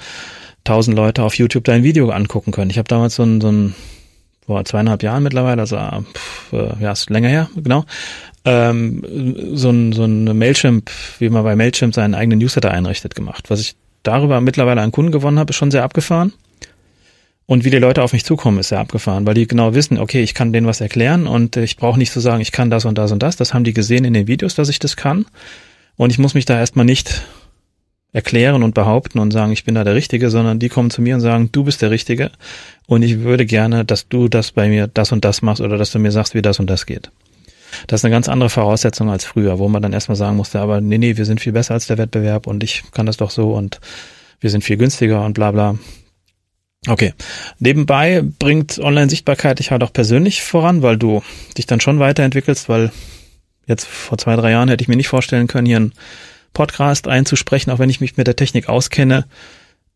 tausend 0.64 0.96
Leute 0.96 1.24
auf 1.24 1.36
YouTube 1.36 1.66
dein 1.66 1.84
Video 1.84 2.10
angucken 2.10 2.52
können. 2.52 2.72
Ich 2.72 2.78
habe 2.78 2.88
damals 2.88 3.16
so 3.16 3.24
ein, 3.24 3.42
so 3.42 3.52
ein 3.52 3.76
vor 4.46 4.64
zweieinhalb 4.66 5.04
Jahren 5.04 5.24
mittlerweile, 5.24 5.62
also 5.62 5.78
pff, 5.78 6.54
äh, 6.54 6.82
ja, 6.82 6.92
ist 6.92 7.10
länger 7.10 7.30
her, 7.30 7.50
genau, 7.56 7.86
ähm, 8.46 9.04
so 9.54 9.70
ein, 9.70 9.94
so 9.94 10.04
ein 10.04 10.38
Mailchimp, 10.38 10.90
wie 11.20 11.30
man 11.30 11.44
bei 11.44 11.56
Mailchimp 11.56 11.94
seinen 11.94 12.14
eigenen 12.14 12.40
Newsletter 12.40 12.72
einrichtet, 12.72 13.16
gemacht. 13.16 13.50
Was 13.50 13.62
ich 13.62 13.76
darüber 14.04 14.42
mittlerweile 14.42 14.82
an 14.82 14.92
Kunden 14.92 15.12
gewonnen 15.12 15.40
habe, 15.40 15.52
ist 15.52 15.56
schon 15.56 15.72
sehr 15.72 15.84
abgefahren. 15.84 16.34
Und 17.46 17.66
wie 17.66 17.70
die 17.70 17.78
Leute 17.78 18.04
auf 18.04 18.14
mich 18.14 18.24
zukommen, 18.24 18.60
ist 18.60 18.70
sehr 18.70 18.80
abgefahren, 18.80 19.26
weil 19.26 19.34
die 19.34 19.48
genau 19.48 19.74
wissen, 19.74 19.98
okay, 19.98 20.24
ich 20.24 20.34
kann 20.34 20.54
denen 20.54 20.68
was 20.68 20.82
erklären 20.82 21.28
und 21.28 21.58
ich 21.58 21.76
brauche 21.76 21.98
nicht 21.98 22.12
zu 22.12 22.20
sagen, 22.20 22.42
ich 22.42 22.54
kann 22.54 22.70
das 22.70 22.86
und 22.86 22.98
das 22.98 23.12
und 23.12 23.22
das. 23.22 23.36
Das 23.36 23.54
haben 23.54 23.66
die 23.66 23.74
gesehen 23.74 24.06
in 24.06 24.14
den 24.14 24.28
Videos, 24.28 24.56
dass 24.56 24.70
ich 24.70 24.80
das 24.80 24.96
kann. 24.96 25.26
Und 25.96 26.12
ich 26.12 26.20
muss 26.20 26.34
mich 26.34 26.46
da 26.46 26.58
erstmal 26.60 26.86
nicht 26.86 27.24
erklären 28.14 28.62
und 28.62 28.76
behaupten 28.76 29.20
und 29.20 29.32
sagen, 29.32 29.52
ich 29.52 29.66
bin 29.66 29.76
da 29.76 29.84
der 29.84 29.96
Richtige, 29.96 30.30
sondern 30.30 30.60
die 30.60 30.70
kommen 30.70 30.92
zu 30.92 31.02
mir 31.02 31.16
und 31.16 31.22
sagen, 31.22 31.50
du 31.52 31.64
bist 31.64 31.82
der 31.82 31.90
Richtige 31.90 32.32
und 32.86 33.02
ich 33.02 33.22
würde 33.22 33.46
gerne, 33.46 33.86
dass 33.86 34.08
du 34.08 34.28
das 34.28 34.52
bei 34.52 34.70
mir 34.70 34.88
das 34.88 35.12
und 35.12 35.26
das 35.26 35.42
machst 35.42 35.62
oder 35.62 35.78
dass 35.78 35.92
du 35.92 36.00
mir 36.00 36.12
sagst, 36.12 36.36
wie 36.36 36.44
das 36.44 36.60
und 36.60 36.70
das 36.70 36.86
geht. 36.86 37.12
Das 37.88 38.02
ist 38.02 38.06
eine 38.06 38.14
ganz 38.14 38.30
andere 38.30 38.52
Voraussetzung 38.52 39.10
als 39.10 39.26
früher, 39.26 39.58
wo 39.58 39.68
man 39.68 39.82
dann 39.82 39.94
erstmal 39.94 40.16
sagen 40.16 40.38
musste, 40.38 40.60
aber 40.60 40.80
nee, 40.80 41.00
nee, 41.00 41.18
wir 41.18 41.26
sind 41.26 41.42
viel 41.42 41.54
besser 41.54 41.74
als 41.74 41.88
der 41.88 41.98
Wettbewerb 41.98 42.46
und 42.46 42.64
ich 42.64 42.84
kann 42.92 43.08
das 43.08 43.18
doch 43.18 43.32
so 43.32 43.54
und 43.54 43.80
wir 44.40 44.52
sind 44.52 44.64
viel 44.64 44.78
günstiger 44.78 45.26
und 45.26 45.34
bla 45.34 45.52
bla. 45.52 45.80
Okay. 46.88 47.14
Nebenbei 47.60 48.24
bringt 48.40 48.78
Online-Sichtbarkeit 48.78 49.60
dich 49.60 49.72
halt 49.72 49.84
auch 49.84 49.94
persönlich 49.94 50.44
voran, 50.44 50.82
weil 50.82 50.98
du 50.98 51.24
dich 51.58 51.66
dann 51.66 51.80
schon 51.80 52.00
weiterentwickelst, 52.00 52.70
weil 52.70 52.92
jetzt 53.68 53.86
vor 53.86 54.18
zwei, 54.18 54.36
drei 54.36 54.52
Jahren 54.52 54.70
hätte 54.70 54.82
ich 54.82 54.88
mir 54.88 54.96
nicht 54.96 55.08
vorstellen 55.08 55.48
können, 55.48 55.68
hier 55.68 55.80
ein 55.80 55.94
Podcast 56.54 57.08
einzusprechen, 57.08 57.72
auch 57.72 57.80
wenn 57.80 57.90
ich 57.90 58.02
mich 58.02 58.18
mit 58.18 58.28
der 58.28 58.36
Technik 58.36 58.70
auskenne. 58.70 59.26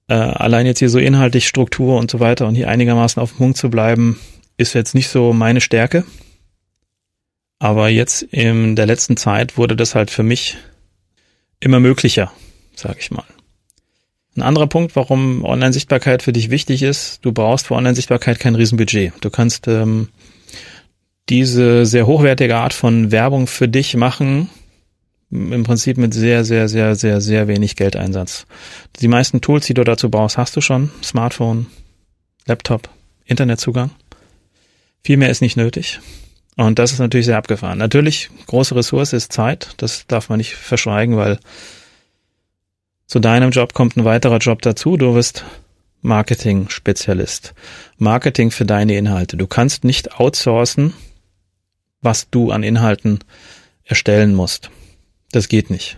Äh, 0.08 0.14
allein 0.14 0.66
jetzt 0.66 0.80
hier 0.80 0.90
so 0.90 1.00
inhaltlich 1.00 1.48
Struktur 1.48 1.98
und 1.98 2.10
so 2.10 2.20
weiter 2.20 2.48
und 2.48 2.56
hier 2.56 2.70
einigermaßen 2.70 3.22
auf 3.22 3.32
dem 3.32 3.38
Punkt 3.38 3.58
zu 3.58 3.70
bleiben, 3.70 4.20
ist 4.58 4.74
jetzt 4.74 4.96
nicht 4.96 5.10
so 5.10 5.34
meine 5.34 5.62
Stärke. 5.62 6.04
Aber 7.60 7.90
jetzt 7.90 8.22
in 8.22 8.76
der 8.76 8.86
letzten 8.86 9.18
Zeit 9.18 9.58
wurde 9.58 9.76
das 9.76 9.96
halt 9.96 10.12
für 10.12 10.24
mich 10.24 10.58
immer 11.60 11.80
möglicher, 11.80 12.32
sag 12.76 13.00
ich 13.00 13.12
mal. 13.12 13.26
Ein 14.36 14.44
anderer 14.44 14.68
Punkt, 14.68 14.96
warum 14.96 15.44
Online-Sichtbarkeit 15.44 16.22
für 16.22 16.32
dich 16.32 16.52
wichtig 16.52 16.84
ist, 16.84 17.26
du 17.26 17.32
brauchst 17.32 17.68
für 17.68 17.74
Online-Sichtbarkeit 17.74 18.40
kein 18.40 18.54
Riesenbudget. 18.54 19.14
Du 19.22 19.32
kannst 19.32 19.68
ähm, 19.68 20.10
diese 21.30 21.86
sehr 21.86 22.08
hochwertige 22.08 22.56
Art 22.56 22.74
von 22.74 23.12
Werbung 23.12 23.48
für 23.48 23.68
dich 23.68 23.96
machen, 23.96 24.50
im 25.30 25.64
Prinzip 25.64 25.98
mit 25.98 26.14
sehr, 26.14 26.46
sehr, 26.46 26.70
sehr, 26.70 26.96
sehr, 26.96 27.20
sehr 27.20 27.48
wenig 27.48 27.76
Geldeinsatz. 27.76 28.46
Die 29.02 29.10
meisten 29.10 29.42
Tools, 29.42 29.66
die 29.66 29.74
du 29.74 29.84
dazu 29.84 30.10
brauchst, 30.10 30.38
hast 30.38 30.56
du 30.56 30.62
schon. 30.62 30.90
Smartphone, 31.04 31.68
Laptop, 32.46 32.90
Internetzugang. 33.26 33.92
Viel 35.04 35.18
mehr 35.18 35.30
ist 35.30 35.42
nicht 35.42 35.58
nötig. 35.58 36.00
Und 36.56 36.80
das 36.80 36.92
ist 36.92 37.00
natürlich 37.00 37.26
sehr 37.26 37.38
abgefahren. 37.38 37.78
Natürlich, 37.78 38.30
große 38.48 38.76
Ressource 38.76 39.14
ist 39.14 39.32
Zeit. 39.32 39.76
Das 39.78 40.08
darf 40.08 40.30
man 40.30 40.38
nicht 40.38 40.56
verschweigen, 40.56 41.18
weil 41.18 41.40
zu 43.06 43.20
deinem 43.20 43.52
Job 43.52 43.74
kommt 43.74 43.96
ein 43.96 44.06
weiterer 44.06 44.38
Job 44.38 44.62
dazu. 44.62 44.98
Du 44.98 45.14
wirst 45.14 45.46
Marketing-Spezialist. 46.02 47.54
Marketing 47.98 48.52
für 48.52 48.66
deine 48.66 48.98
Inhalte. 48.98 49.38
Du 49.38 49.46
kannst 49.46 49.84
nicht 49.84 50.20
outsourcen, 50.20 50.94
was 52.02 52.30
du 52.30 52.52
an 52.52 52.64
Inhalten 52.64 53.20
erstellen 53.84 54.36
musst. 54.36 54.70
Das 55.32 55.48
geht 55.48 55.70
nicht. 55.70 55.98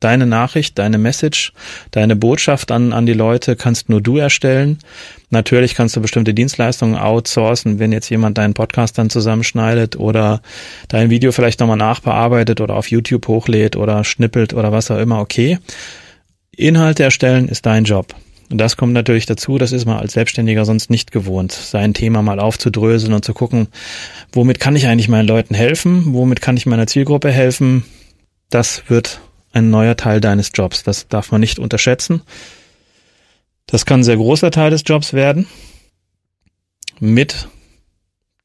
Deine 0.00 0.26
Nachricht, 0.26 0.78
deine 0.78 0.98
Message, 0.98 1.54
deine 1.90 2.14
Botschaft 2.14 2.70
an, 2.70 2.92
an 2.92 3.06
die 3.06 3.14
Leute 3.14 3.56
kannst 3.56 3.88
nur 3.88 4.02
du 4.02 4.18
erstellen. 4.18 4.78
Natürlich 5.30 5.74
kannst 5.74 5.96
du 5.96 6.02
bestimmte 6.02 6.34
Dienstleistungen 6.34 6.96
outsourcen, 6.96 7.78
wenn 7.78 7.90
jetzt 7.90 8.10
jemand 8.10 8.36
deinen 8.36 8.52
Podcast 8.52 8.98
dann 8.98 9.08
zusammenschneidet 9.08 9.96
oder 9.96 10.42
dein 10.88 11.08
Video 11.08 11.32
vielleicht 11.32 11.60
nochmal 11.60 11.78
nachbearbeitet 11.78 12.60
oder 12.60 12.74
auf 12.74 12.90
YouTube 12.90 13.26
hochlädt 13.28 13.76
oder 13.76 14.04
schnippelt 14.04 14.52
oder 14.52 14.72
was 14.72 14.90
auch 14.90 14.98
immer, 14.98 15.20
okay. 15.20 15.58
Inhalte 16.54 17.02
erstellen 17.02 17.48
ist 17.48 17.64
dein 17.64 17.84
Job. 17.84 18.14
Und 18.50 18.58
das 18.58 18.76
kommt 18.76 18.92
natürlich 18.92 19.26
dazu, 19.26 19.58
das 19.58 19.72
ist 19.72 19.86
man 19.86 19.98
als 19.98 20.12
Selbstständiger 20.12 20.64
sonst 20.64 20.90
nicht 20.90 21.12
gewohnt, 21.12 21.50
sein 21.50 21.94
Thema 21.94 22.22
mal 22.22 22.40
aufzudröseln 22.40 23.14
und 23.14 23.24
zu 23.24 23.32
gucken, 23.32 23.68
womit 24.34 24.60
kann 24.60 24.76
ich 24.76 24.86
eigentlich 24.86 25.08
meinen 25.08 25.28
Leuten 25.28 25.54
helfen, 25.54 26.12
womit 26.14 26.40
kann 26.40 26.56
ich 26.56 26.66
meiner 26.66 26.86
Zielgruppe 26.86 27.30
helfen, 27.30 27.84
das 28.50 28.82
wird 28.88 29.20
ein 29.52 29.70
neuer 29.70 29.96
Teil 29.96 30.20
deines 30.20 30.50
Jobs. 30.52 30.82
Das 30.82 31.08
darf 31.08 31.30
man 31.30 31.40
nicht 31.40 31.58
unterschätzen. 31.58 32.22
Das 33.66 33.86
kann 33.86 34.00
ein 34.00 34.04
sehr 34.04 34.16
großer 34.16 34.50
Teil 34.50 34.70
des 34.70 34.82
Jobs 34.84 35.12
werden. 35.12 35.46
Mit 37.00 37.48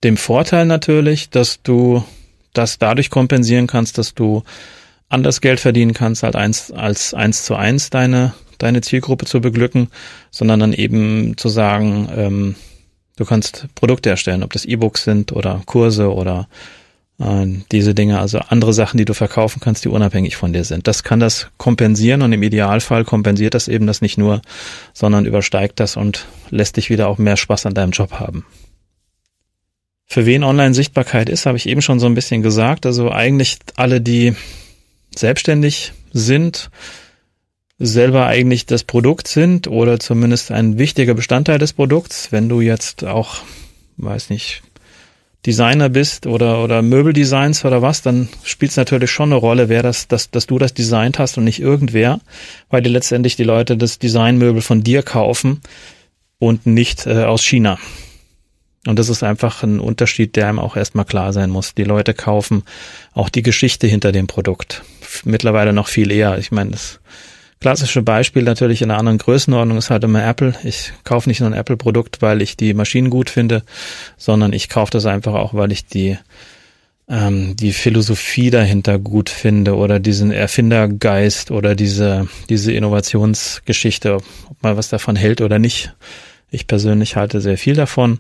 dem 0.04 0.18
Vorteil 0.18 0.66
natürlich, 0.66 1.30
dass 1.30 1.62
du 1.62 2.04
das 2.54 2.78
dadurch 2.78 3.10
kompensieren 3.10 3.68
kannst, 3.68 3.98
dass 3.98 4.14
du 4.14 4.44
anders 5.10 5.42
Geld 5.42 5.60
verdienen 5.60 5.94
kannst, 5.94 6.24
als 6.24 6.36
eins, 6.36 6.72
als 6.72 7.14
eins 7.14 7.44
zu 7.44 7.56
eins 7.56 7.90
deine, 7.90 8.34
deine 8.60 8.82
Zielgruppe 8.82 9.26
zu 9.26 9.42
beglücken, 9.42 9.90
sondern 10.32 10.60
dann 10.60 10.74
eben 10.74 11.38
zu 11.38 11.50
sagen, 11.50 12.10
ähm, 12.16 12.56
du 13.20 13.26
kannst 13.26 13.68
Produkte 13.76 14.10
erstellen, 14.10 14.44
ob 14.44 14.54
das 14.54 14.66
E-Books 14.66 15.04
sind 15.04 15.34
oder 15.34 15.62
Kurse 15.66 16.12
oder 16.12 16.48
äh, 17.20 17.46
diese 17.72 17.94
Dinge, 17.94 18.20
also 18.20 18.40
andere 18.40 18.74
Sachen, 18.74 18.98
die 18.98 19.06
du 19.06 19.14
verkaufen 19.14 19.60
kannst, 19.60 19.84
die 19.84 19.90
unabhängig 19.90 20.38
von 20.38 20.54
dir 20.54 20.64
sind. 20.64 20.88
Das 20.88 21.04
kann 21.04 21.20
das 21.20 21.50
kompensieren 21.58 22.22
und 22.22 22.32
im 22.32 22.42
Idealfall 22.42 23.04
kompensiert 23.04 23.54
das 23.54 23.68
eben 23.68 23.86
das 23.88 24.02
nicht 24.02 24.18
nur, 24.18 24.42
sondern 24.94 25.26
übersteigt 25.26 25.80
das 25.82 25.98
und 25.98 26.28
lässt 26.50 26.78
dich 26.78 26.90
wieder 26.90 27.10
auch 27.10 27.18
mehr 27.18 27.38
Spaß 27.38 27.66
an 27.66 27.74
deinem 27.74 27.92
Job 27.92 28.14
haben. 28.14 28.46
Für 30.06 30.26
wen 30.26 30.44
Online-Sichtbarkeit 30.44 31.30
ist, 31.30 31.46
habe 31.46 31.58
ich 31.58 31.68
eben 31.68 31.82
schon 31.82 32.00
so 32.00 32.08
ein 32.08 32.16
bisschen 32.16 32.42
gesagt. 32.42 32.88
Also 32.88 33.12
eigentlich 33.12 33.60
alle, 33.76 34.02
die 34.02 34.34
selbstständig 35.16 35.92
sind, 36.14 36.72
selber 37.80 38.28
eigentlich 38.28 38.66
das 38.66 38.84
Produkt 38.84 39.28
sind 39.28 39.68
oder 39.68 40.00
zumindest 40.00 40.52
ein 40.52 40.78
wichtiger 40.78 41.14
Bestandteil 41.14 41.58
des 41.58 41.74
Produkts. 41.74 42.32
Wenn 42.32 42.50
du 42.50 42.60
jetzt 42.62 43.06
auch, 43.06 43.38
weiß 43.98 44.30
nicht, 44.30 44.62
Designer 45.46 45.88
bist 45.88 46.28
oder, 46.28 46.62
oder 46.62 46.82
Möbeldesigns 46.82 47.64
oder 47.64 47.82
was, 47.82 48.02
dann 48.02 48.28
spielt 48.44 48.72
es 48.72 48.78
natürlich 48.78 49.10
schon 49.10 49.30
eine 49.30 49.40
Rolle, 49.40 49.70
wer 49.70 49.82
das, 49.82 50.10
dass, 50.10 50.30
dass 50.30 50.48
du 50.48 50.60
das 50.60 50.74
designt 50.74 51.18
hast 51.18 51.38
und 51.38 51.46
nicht 51.46 51.62
irgendwer, 51.62 52.20
weil 52.70 52.82
dir 52.82 52.90
letztendlich 52.90 53.38
die 53.38 53.46
Leute 53.46 53.78
das 53.78 54.00
Designmöbel 54.00 54.62
von 54.62 54.84
dir 54.84 55.02
kaufen 55.02 55.62
und 56.40 56.66
nicht 56.66 57.08
äh, 57.08 57.24
aus 57.24 57.42
China. 57.44 57.80
Und 58.86 59.00
das 59.00 59.08
ist 59.08 59.24
einfach 59.24 59.64
ein 59.64 59.80
Unterschied, 59.80 60.36
der 60.36 60.48
einem 60.48 60.60
auch 60.60 60.76
erstmal 60.76 61.06
klar 61.06 61.32
sein 61.32 61.50
muss. 61.50 61.74
Die 61.74 61.84
Leute 61.84 62.14
kaufen 62.14 62.64
auch 63.14 63.30
die 63.30 63.42
Geschichte 63.42 63.88
hinter 63.88 64.12
dem 64.12 64.28
Produkt. 64.28 64.84
Mittlerweile 65.24 65.74
noch 65.74 65.88
viel 65.88 66.12
eher. 66.12 66.38
Ich 66.38 66.52
meine, 66.52 66.72
das 66.72 67.00
Klassische 67.60 68.02
Beispiel 68.02 68.44
natürlich 68.44 68.82
in 68.82 68.90
einer 68.90 69.00
anderen 69.00 69.18
Größenordnung 69.18 69.78
ist 69.78 69.90
halt 69.90 70.06
immer 70.06 70.26
Apple. 70.26 70.54
Ich 70.64 70.94
kaufe 71.04 71.28
nicht 71.28 71.42
nur 71.42 71.50
ein 71.50 71.58
Apple-Produkt, 71.58 72.22
weil 72.22 72.42
ich 72.42 72.56
die 72.56 72.74
Maschinen 72.74 73.10
gut 73.10 73.30
finde, 73.30 73.64
sondern 74.16 74.54
ich 74.54 74.70
kaufe 74.70 74.92
das 74.92 75.06
einfach 75.06 75.34
auch, 75.34 75.54
weil 75.54 75.74
ich 75.74 75.86
die 75.86 76.18
ähm, 77.10 77.56
die 77.58 77.74
Philosophie 77.74 78.52
dahinter 78.52 79.00
gut 79.00 79.30
finde 79.30 79.76
oder 79.76 80.00
diesen 80.00 80.32
Erfindergeist 80.32 81.52
oder 81.52 81.76
diese, 81.76 82.28
diese 82.50 82.72
Innovationsgeschichte, 82.72 84.16
ob 84.16 84.24
man 84.62 84.78
was 84.78 84.90
davon 84.90 85.16
hält 85.16 85.42
oder 85.42 85.60
nicht. 85.60 85.94
Ich 86.52 86.68
persönlich 86.68 87.16
halte 87.16 87.42
sehr 87.42 87.58
viel 87.58 87.74
davon. 87.74 88.20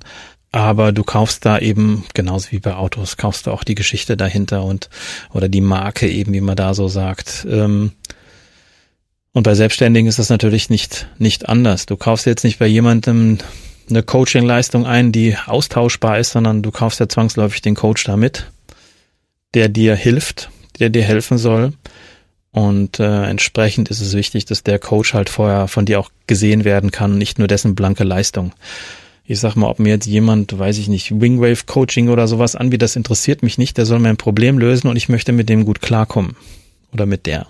Aber 0.52 0.91
du 0.91 1.04
kaufst 1.04 1.45
da 1.45 1.60
eben, 1.60 2.06
genauso 2.15 2.52
wie 2.52 2.58
bei 2.60 2.73
Autos, 2.73 3.17
kaufst 3.17 3.45
du 3.45 3.52
auch 3.52 3.63
die 3.63 3.75
Geschichte 3.75 4.17
dahinter 4.17 4.63
und 4.63 4.89
oder 5.32 5.47
die 5.47 5.62
Marke 5.62 6.10
eben, 6.10 6.34
wie 6.34 6.41
man 6.41 6.56
da 6.56 6.73
so 6.73 6.88
sagt. 6.88 7.45
Ähm, 7.47 7.91
und 9.39 9.43
bei 9.43 9.56
Selbstständigen 9.56 10.10
ist 10.10 10.19
das 10.19 10.28
natürlich 10.28 10.69
nicht, 10.69 11.08
nicht 11.17 11.47
anders. 11.47 11.86
Du 11.86 11.95
kaufst 11.95 12.25
jetzt 12.25 12.43
nicht 12.43 12.60
bei 12.60 12.67
jemandem 12.67 13.38
eine 13.89 14.04
Coaching-Leistung 14.04 14.86
ein, 14.86 15.13
die 15.13 15.38
austauschbar 15.45 16.19
ist, 16.19 16.32
sondern 16.32 16.62
du 16.62 16.71
kaufst 16.71 16.99
ja 16.99 17.08
zwangsläufig 17.08 17.62
den 17.62 17.73
Coach 17.73 18.04
damit 18.04 18.52
der 19.54 19.69
dir 19.69 19.95
hilft, 19.95 20.49
der 20.80 20.89
dir 20.89 21.04
helfen 21.04 21.38
soll. 21.38 21.71
Und 22.52 22.99
äh, 22.99 23.23
entsprechend 23.30 23.89
ist 23.89 24.02
es 24.02 24.13
wichtig, 24.13 24.43
dass 24.43 24.62
der 24.62 24.78
Coach 24.78 25.13
halt 25.13 25.30
vorher 25.30 25.69
von 25.69 25.86
dir 25.86 26.02
auch 26.02 26.10
gesehen 26.28 26.65
werden 26.65 26.91
kann, 26.91 27.17
nicht 27.17 27.39
nur 27.39 27.47
dessen 27.47 27.75
blanke 27.75 28.04
Leistung. 28.04 28.52
Ich 29.23 29.39
sag 29.39 29.56
mal, 29.56 29.69
ob 29.69 29.80
mir 29.80 29.89
jetzt 29.89 30.06
jemand, 30.06 30.60
weiß 30.60 30.80
ich 30.80 30.89
nicht, 30.89 31.21
Wingwave 31.21 31.63
Coaching 31.65 32.10
oder 32.10 32.28
sowas 32.28 32.58
anbietet, 32.58 32.82
das 32.82 32.97
interessiert 32.97 33.41
mich 33.41 33.58
nicht. 33.58 33.78
Der 33.78 33.86
soll 33.86 33.99
mein 33.99 34.17
Problem 34.17 34.60
lösen 34.60 34.89
und 34.89 34.97
ich 34.97 35.08
möchte 35.08 35.32
mit 35.32 35.47
dem 35.47 35.63
gut 35.63 35.82
klarkommen. 35.82 36.36
Oder 36.91 37.06
mit 37.06 37.28
der. 37.28 37.47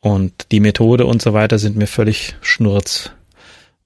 Und 0.00 0.52
die 0.52 0.60
Methode 0.60 1.06
und 1.06 1.20
so 1.22 1.32
weiter 1.32 1.58
sind 1.58 1.76
mir 1.76 1.86
völlig 1.86 2.36
schnurz. 2.40 3.10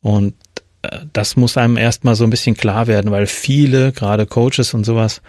Und 0.01 0.35
äh, 0.83 0.99
das 1.13 1.37
muss 1.37 1.57
einem 1.57 1.77
erstmal 1.77 2.15
so 2.15 2.25
ein 2.25 2.31
bisschen 2.31 2.57
klar 2.57 2.87
werden, 2.87 3.11
weil 3.11 3.27
viele, 3.27 3.93
gerade 3.93 4.27
Coaches 4.27 4.75
und 4.75 4.85
sowas, 4.85 5.23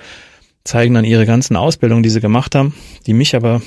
zeigen 0.63 0.93
dann 0.93 1.05
ihre 1.05 1.25
ganzen 1.25 1.55
Ausbildungen, 1.55 2.03
die 2.03 2.09
sie 2.09 2.21
gemacht 2.21 2.55
haben, 2.55 2.73
die 3.05 3.13
mich 3.13 3.35
aber 3.35 3.61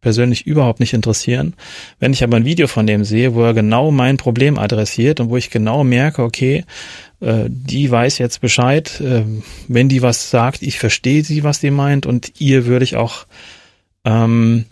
persönlich 0.00 0.46
überhaupt 0.46 0.80
nicht 0.80 0.94
interessieren. 0.94 1.54
Wenn 1.98 2.12
ich 2.12 2.22
aber 2.22 2.36
ein 2.36 2.44
Video 2.44 2.66
von 2.66 2.86
dem 2.86 3.04
sehe, 3.04 3.34
wo 3.34 3.42
er 3.42 3.54
genau 3.54 3.90
mein 3.90 4.16
Problem 4.16 4.58
adressiert 4.58 5.20
und 5.20 5.28
wo 5.28 5.36
ich 5.36 5.50
genau 5.50 5.82
merke, 5.82 6.22
okay, 6.22 6.64
äh, 7.20 7.44
die 7.48 7.90
weiß 7.90 8.18
jetzt 8.18 8.40
Bescheid, 8.40 9.00
äh, 9.00 9.24
wenn 9.66 9.88
die 9.88 10.02
was 10.02 10.30
sagt, 10.30 10.62
ich 10.62 10.78
verstehe 10.78 11.24
sie, 11.24 11.42
was 11.42 11.60
die 11.60 11.70
meint 11.70 12.06
und 12.06 12.40
ihr 12.40 12.66
würde 12.66 12.84
ich 12.84 12.96
auch 12.96 13.26
ähm, 14.04 14.66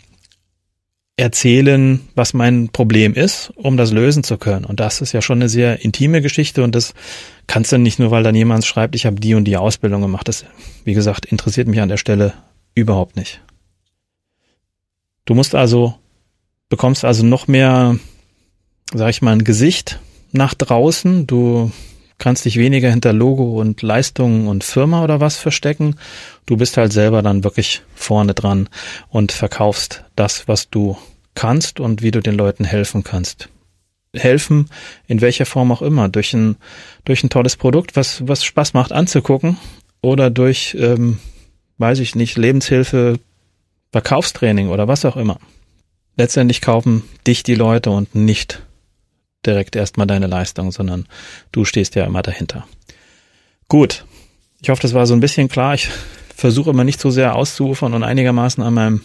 erzählen, 1.17 2.07
was 2.13 2.35
mein 2.35 2.69
Problem 2.69 3.15
ist, 3.15 3.51
um 3.55 3.75
das 3.75 3.91
lösen 3.91 4.23
zu 4.23 4.37
können. 4.37 4.65
Und 4.65 4.79
das 4.79 5.01
ist 5.01 5.13
ja 5.13 5.21
schon 5.21 5.39
eine 5.39 5.49
sehr 5.49 5.83
intime 5.83 6.21
Geschichte 6.21 6.63
und 6.63 6.75
das 6.75 6.93
kannst 7.47 7.71
du 7.71 7.79
nicht 7.79 7.97
nur, 7.97 8.11
weil 8.11 8.23
dann 8.23 8.35
jemand 8.35 8.65
schreibt, 8.65 8.95
ich 8.95 9.07
habe 9.07 9.19
die 9.19 9.33
und 9.33 9.45
die 9.45 9.57
Ausbildung 9.57 10.01
gemacht. 10.01 10.27
Das, 10.27 10.45
wie 10.83 10.93
gesagt, 10.93 11.25
interessiert 11.25 11.67
mich 11.67 11.81
an 11.81 11.89
der 11.89 11.97
Stelle 11.97 12.33
überhaupt 12.75 13.15
nicht. 13.15 13.41
Du 15.25 15.33
musst 15.33 15.55
also, 15.55 15.95
bekommst 16.69 17.03
also 17.03 17.25
noch 17.25 17.47
mehr, 17.47 17.97
sag 18.93 19.09
ich 19.09 19.23
mal, 19.23 19.31
ein 19.31 19.43
Gesicht 19.43 19.99
nach 20.31 20.53
draußen. 20.53 21.25
Du 21.25 21.71
kannst 22.17 22.45
dich 22.45 22.57
weniger 22.57 22.89
hinter 22.89 23.13
Logo 23.13 23.59
und 23.59 23.81
Leistungen 23.81 24.47
und 24.47 24.63
Firma 24.63 25.03
oder 25.03 25.19
was 25.19 25.37
verstecken. 25.37 25.95
Du 26.45 26.57
bist 26.57 26.77
halt 26.77 26.91
selber 26.93 27.21
dann 27.21 27.43
wirklich 27.43 27.81
vorne 27.95 28.33
dran 28.33 28.69
und 29.09 29.31
verkaufst 29.31 30.03
das, 30.15 30.47
was 30.47 30.69
du 30.69 30.97
kannst 31.35 31.79
und 31.79 32.01
wie 32.01 32.11
du 32.11 32.21
den 32.21 32.35
Leuten 32.35 32.65
helfen 32.65 33.03
kannst. 33.03 33.49
Helfen 34.15 34.69
in 35.05 35.21
welcher 35.21 35.45
Form 35.45 35.71
auch 35.71 35.81
immer, 35.81 36.09
durch 36.09 36.33
ein, 36.33 36.55
durch 37.05 37.23
ein 37.23 37.29
tolles 37.29 37.55
Produkt, 37.55 37.95
was, 37.95 38.27
was 38.27 38.43
Spaß 38.43 38.73
macht 38.73 38.91
anzugucken 38.91 39.57
oder 40.01 40.29
durch, 40.29 40.75
ähm, 40.79 41.19
weiß 41.77 41.99
ich 41.99 42.15
nicht, 42.15 42.37
Lebenshilfe, 42.37 43.19
Verkaufstraining 43.91 44.69
oder 44.69 44.87
was 44.87 45.05
auch 45.05 45.17
immer. 45.17 45.39
Letztendlich 46.15 46.61
kaufen 46.61 47.03
dich 47.27 47.43
die 47.43 47.55
Leute 47.55 47.91
und 47.91 48.15
nicht 48.15 48.63
direkt 49.47 49.75
erstmal 49.75 50.07
deine 50.07 50.27
Leistung, 50.27 50.71
sondern 50.71 51.07
du 51.51 51.65
stehst 51.65 51.95
ja 51.95 52.05
immer 52.05 52.21
dahinter. 52.21 52.67
Gut. 53.67 54.05
Ich 54.61 54.69
hoffe, 54.69 54.81
das 54.81 54.93
war 54.93 55.05
so 55.05 55.13
ein 55.13 55.19
bisschen 55.19 55.49
klar. 55.49 55.75
Ich 55.75 55.89
versuche 56.35 56.71
immer 56.71 56.83
nicht 56.83 56.99
so 56.99 57.09
sehr 57.09 57.35
auszuufern 57.35 57.93
und 57.93 58.03
einigermaßen 58.03 58.63
an 58.63 58.73
meinem, 58.73 59.01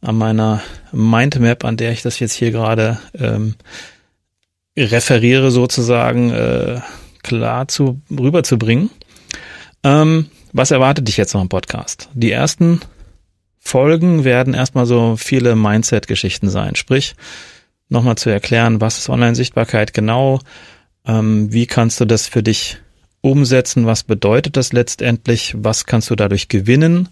an 0.00 0.16
meiner 0.16 0.62
Mindmap, 0.92 1.64
an 1.64 1.76
der 1.76 1.92
ich 1.92 2.02
das 2.02 2.18
jetzt 2.18 2.34
hier 2.34 2.50
gerade 2.50 2.98
ähm, 3.18 3.54
referiere, 4.76 5.50
sozusagen 5.50 6.30
äh, 6.30 6.80
klar 7.22 7.68
zu 7.68 8.00
rüberzubringen. 8.10 8.90
Ähm, 9.84 10.26
was 10.52 10.70
erwartet 10.70 11.08
dich 11.08 11.16
jetzt 11.16 11.34
noch 11.34 11.42
im 11.42 11.48
Podcast? 11.48 12.08
Die 12.14 12.30
ersten 12.30 12.80
Folgen 13.58 14.24
werden 14.24 14.54
erstmal 14.54 14.86
so 14.86 15.16
viele 15.16 15.54
Mindset-Geschichten 15.54 16.48
sein. 16.48 16.74
Sprich, 16.74 17.14
nochmal 17.88 18.16
zu 18.16 18.30
erklären, 18.30 18.80
was 18.80 18.98
ist 18.98 19.08
Online-Sichtbarkeit 19.08 19.94
genau, 19.94 20.40
ähm, 21.06 21.52
wie 21.52 21.66
kannst 21.66 22.00
du 22.00 22.04
das 22.04 22.26
für 22.26 22.42
dich 22.42 22.78
umsetzen, 23.20 23.86
was 23.86 24.04
bedeutet 24.04 24.56
das 24.56 24.72
letztendlich, 24.72 25.54
was 25.56 25.86
kannst 25.86 26.10
du 26.10 26.14
dadurch 26.14 26.48
gewinnen 26.48 27.08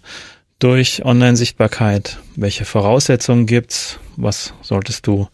durch 0.59 1.05
Online-Sichtbarkeit, 1.05 2.19
welche 2.35 2.65
Voraussetzungen 2.65 3.47
gibt's, 3.47 3.99
was 4.17 4.55
solltest 4.63 5.07
du 5.07 5.29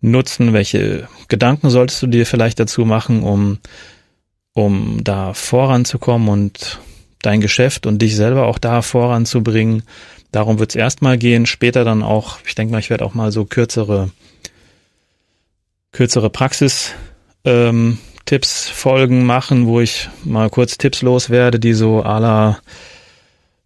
nutzen, 0.00 0.52
welche 0.52 1.08
Gedanken 1.28 1.70
solltest 1.70 2.02
du 2.02 2.06
dir 2.06 2.26
vielleicht 2.26 2.60
dazu 2.60 2.84
machen, 2.84 3.22
um, 3.22 3.58
um 4.52 5.02
da 5.02 5.34
voranzukommen 5.34 6.28
und 6.28 6.80
dein 7.22 7.40
Geschäft 7.40 7.86
und 7.86 8.02
dich 8.02 8.16
selber 8.16 8.46
auch 8.46 8.58
da 8.58 8.82
voranzubringen. 8.82 9.84
Darum 10.32 10.58
wird 10.58 10.70
es 10.70 10.76
erstmal 10.76 11.18
gehen, 11.18 11.46
später 11.46 11.84
dann 11.84 12.02
auch, 12.02 12.38
ich 12.46 12.54
denke 12.54 12.72
mal, 12.72 12.80
ich 12.80 12.90
werde 12.90 13.04
auch 13.04 13.14
mal 13.14 13.32
so 13.32 13.44
kürzere 13.44 14.10
kürzere 15.92 16.30
Praxis 16.30 16.92
ähm, 17.44 17.98
Tipps 18.24 18.68
Folgen 18.68 19.26
machen, 19.26 19.66
wo 19.66 19.80
ich 19.80 20.08
mal 20.24 20.48
kurz 20.48 20.78
Tipps 20.78 21.02
loswerde, 21.02 21.60
die 21.60 21.74
so 21.74 22.02
à 22.02 22.18
la 22.20 22.58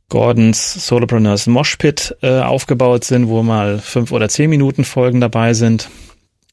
Gordons 0.08 0.86
Solopreneurs 0.86 1.46
Moshpit 1.46 2.16
äh, 2.22 2.40
aufgebaut 2.40 3.04
sind, 3.04 3.28
wo 3.28 3.42
mal 3.42 3.78
fünf 3.78 4.12
oder 4.12 4.28
zehn 4.28 4.50
Minuten 4.50 4.84
Folgen 4.84 5.20
dabei 5.20 5.52
sind, 5.52 5.90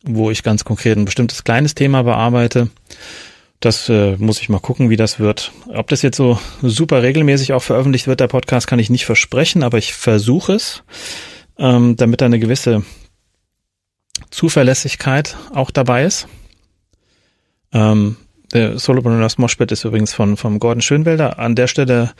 wo 0.03 0.31
ich 0.31 0.43
ganz 0.43 0.63
konkret 0.63 0.97
ein 0.97 1.05
bestimmtes 1.05 1.43
kleines 1.43 1.75
Thema 1.75 2.03
bearbeite. 2.03 2.69
Das 3.59 3.87
äh, 3.89 4.17
muss 4.17 4.41
ich 4.41 4.49
mal 4.49 4.59
gucken, 4.59 4.89
wie 4.89 4.97
das 4.97 5.19
wird. 5.19 5.51
Ob 5.73 5.87
das 5.87 6.01
jetzt 6.01 6.17
so 6.17 6.39
super 6.61 7.01
regelmäßig 7.03 7.53
auch 7.53 7.63
veröffentlicht 7.63 8.07
wird, 8.07 8.19
der 8.19 8.27
Podcast, 8.27 8.67
kann 8.67 8.79
ich 8.79 8.89
nicht 8.89 9.05
versprechen, 9.05 9.63
aber 9.63 9.77
ich 9.77 9.93
versuche 9.93 10.53
es, 10.53 10.83
ähm, 11.57 11.95
damit 11.95 12.21
da 12.21 12.25
eine 12.25 12.39
gewisse 12.39 12.83
Zuverlässigkeit 14.29 15.37
auch 15.53 15.71
dabei 15.71 16.05
ist. 16.05 16.27
Ähm, 17.71 18.17
der 18.53 18.77
Solopreneurs 18.77 19.37
Moshpit 19.37 19.71
ist 19.71 19.83
übrigens 19.83 20.13
von 20.13 20.37
vom 20.37 20.59
Gordon 20.59 20.81
Schönwelder. 20.81 21.39
An 21.39 21.55
der 21.55 21.67
Stelle 21.67 22.13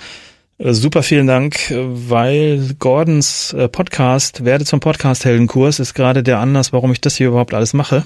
äh, 0.57 0.73
super 0.73 1.03
vielen 1.03 1.27
Dank, 1.27 1.71
weil 1.71 2.75
Gordons 2.79 3.53
äh, 3.53 3.67
Podcast 3.67 4.45
Werde 4.45 4.65
zum 4.65 4.79
Podcast-Heldenkurs 4.79 5.79
ist 5.79 5.93
gerade 5.93 6.23
der 6.23 6.39
Anlass, 6.39 6.73
warum 6.73 6.91
ich 6.91 7.01
das 7.01 7.15
hier 7.15 7.27
überhaupt 7.27 7.53
alles 7.53 7.73
mache. 7.73 8.05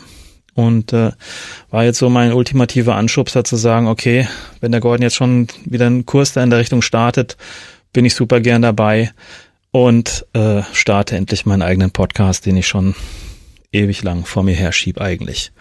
Und 0.53 0.91
äh, 0.91 1.11
war 1.69 1.83
jetzt 1.83 1.99
so 1.99 2.09
mein 2.09 2.33
ultimativer 2.33 2.95
Anschubser 2.95 3.43
zu 3.43 3.57
sagen, 3.57 3.87
okay, 3.87 4.27
wenn 4.59 4.71
der 4.71 4.81
Gordon 4.81 5.03
jetzt 5.03 5.15
schon 5.15 5.47
wieder 5.65 5.85
einen 5.85 6.05
Kurs 6.05 6.33
da 6.33 6.41
in 6.41 6.49
der 6.49 6.59
Richtung 6.59 6.81
startet, 6.81 7.37
bin 7.93 8.05
ich 8.05 8.15
super 8.15 8.41
gern 8.41 8.63
dabei 8.63 9.11
und 9.71 10.25
äh, 10.33 10.63
starte 10.73 11.15
endlich 11.15 11.45
meinen 11.45 11.61
eigenen 11.61 11.91
Podcast, 11.91 12.45
den 12.47 12.57
ich 12.57 12.67
schon 12.67 12.95
ewig 13.71 14.03
lang 14.03 14.25
vor 14.25 14.43
mir 14.43 14.55
herschieb 14.55 14.99
eigentlich. 14.99 15.51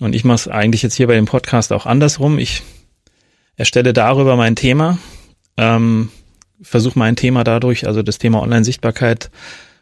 Und 0.00 0.14
ich 0.14 0.24
mache 0.24 0.36
es 0.36 0.48
eigentlich 0.48 0.82
jetzt 0.82 0.94
hier 0.94 1.06
bei 1.06 1.14
dem 1.14 1.26
Podcast 1.26 1.72
auch 1.72 1.86
andersrum. 1.86 2.38
Ich 2.38 2.62
erstelle 3.56 3.92
darüber 3.92 4.36
mein 4.36 4.56
Thema, 4.56 4.98
ähm, 5.56 6.10
versuche 6.60 6.98
mein 6.98 7.16
Thema 7.16 7.44
dadurch, 7.44 7.86
also 7.86 8.02
das 8.02 8.18
Thema 8.18 8.42
Online-Sichtbarkeit 8.42 9.30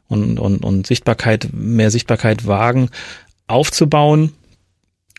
und, 0.08 0.38
und, 0.38 0.64
und 0.64 0.86
Sichtbarkeit, 0.86 1.48
mehr 1.52 1.90
Sichtbarkeit 1.90 2.46
wagen, 2.46 2.90
aufzubauen 3.46 4.32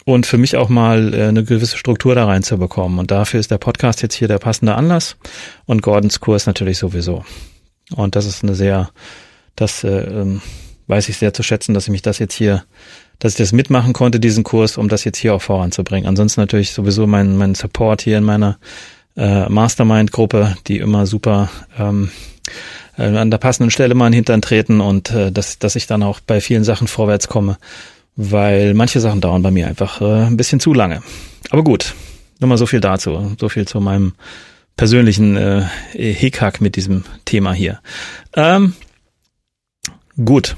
und 0.06 0.26
für 0.26 0.38
mich 0.38 0.58
auch 0.58 0.70
mal 0.70 1.14
äh, 1.14 1.28
eine 1.28 1.44
gewisse 1.44 1.78
Struktur 1.78 2.16
da 2.16 2.26
reinzubekommen. 2.26 3.00
Und 3.00 3.12
dafür 3.12 3.40
ist 3.40 3.52
der 3.52 3.58
Podcast 3.58 4.02
jetzt 4.02 4.16
hier 4.16 4.28
der 4.28 4.40
passende 4.40 4.76
Anlass 4.76 5.18
und 5.66 5.82
Gordons 5.82 6.20
Kurs 6.20 6.46
natürlich 6.46 6.78
sowieso. 6.78 7.26
Und 7.96 8.16
das 8.16 8.26
ist 8.26 8.44
eine 8.44 8.56
sehr, 8.56 8.92
das 9.56 9.84
äh, 9.84 9.90
ähm, 9.90 10.42
weiß 10.88 11.10
ich 11.10 11.18
sehr 11.18 11.34
zu 11.34 11.44
schätzen, 11.44 11.74
dass 11.74 11.86
ich 11.86 11.92
mich 11.92 12.02
das 12.02 12.20
jetzt 12.20 12.34
hier, 12.34 12.64
dass 13.20 13.34
ich 13.34 13.38
das 13.38 13.52
mitmachen 13.52 13.94
konnte, 13.94 14.20
diesen 14.20 14.44
Kurs, 14.44 14.78
um 14.78 14.90
das 14.90 15.04
jetzt 15.04 15.18
hier 15.18 15.34
auch 15.34 15.42
voranzubringen. 15.42 16.08
Ansonsten 16.08 16.42
natürlich 16.42 16.72
sowieso 16.72 17.08
mein, 17.08 17.38
mein 17.38 17.56
Support 17.56 18.02
hier 18.02 18.18
in 18.18 18.24
meiner 18.24 18.58
äh, 19.16 19.48
Mastermind-Gruppe, 19.50 20.58
die 20.68 20.78
immer 20.78 21.06
super 21.06 21.50
ähm, 21.78 22.10
äh, 22.98 23.04
an 23.04 23.32
der 23.32 23.38
passenden 23.38 23.72
Stelle 23.72 23.96
mal 23.96 24.08
in 24.08 24.12
den 24.12 24.18
Hintern 24.18 24.42
treten 24.42 24.82
und 24.82 25.12
äh, 25.12 25.32
dass, 25.32 25.60
dass 25.60 25.76
ich 25.76 25.88
dann 25.88 26.04
auch 26.04 26.20
bei 26.20 26.42
vielen 26.42 26.64
Sachen 26.64 26.88
vorwärts 26.88 27.28
komme, 27.28 27.58
weil 28.16 28.74
manche 28.74 29.00
Sachen 29.00 29.22
dauern 29.22 29.42
bei 29.42 29.52
mir 29.52 29.68
einfach 29.68 30.02
äh, 30.02 30.26
ein 30.26 30.38
bisschen 30.38 30.60
zu 30.60 30.74
lange. 30.74 31.02
Aber 31.50 31.64
gut, 31.64 31.94
nur 32.40 32.50
mal 32.50 32.58
so 32.58 32.66
viel 32.66 32.82
dazu, 32.82 33.36
so 33.40 33.50
viel 33.50 33.68
zu 33.68 33.80
meinem 33.80 34.14
persönlichen 34.76 35.38
äh, 35.38 35.64
Hickhack 35.94 36.62
mit 36.62 36.76
diesem 36.76 37.04
Thema 37.26 37.54
hier. 37.54 37.80
Ähm, 38.36 38.74
gut. 40.24 40.56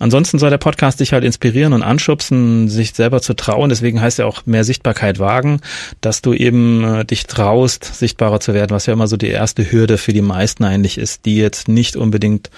Ansonsten 0.00 0.38
soll 0.38 0.48
der 0.48 0.56
Podcast 0.56 0.98
dich 0.98 1.12
halt 1.12 1.24
inspirieren 1.24 1.74
und 1.74 1.82
anschubsen, 1.82 2.68
sich 2.68 2.94
selber 2.94 3.20
zu 3.20 3.34
trauen. 3.34 3.68
Deswegen 3.68 4.00
heißt 4.00 4.18
er 4.18 4.26
auch 4.26 4.46
mehr 4.46 4.64
Sichtbarkeit 4.64 5.18
wagen, 5.18 5.60
dass 6.00 6.22
du 6.22 6.32
eben 6.32 6.82
äh, 6.82 7.04
dich 7.04 7.24
traust, 7.24 7.84
sichtbarer 7.84 8.40
zu 8.40 8.54
werden, 8.54 8.70
was 8.70 8.86
ja 8.86 8.94
immer 8.94 9.06
so 9.06 9.18
die 9.18 9.28
erste 9.28 9.70
Hürde 9.70 9.98
für 9.98 10.14
die 10.14 10.22
meisten 10.22 10.64
eigentlich 10.64 10.96
ist, 10.96 11.26
die 11.26 11.36
jetzt 11.36 11.68
nicht 11.68 11.96
unbedingt 11.96 12.50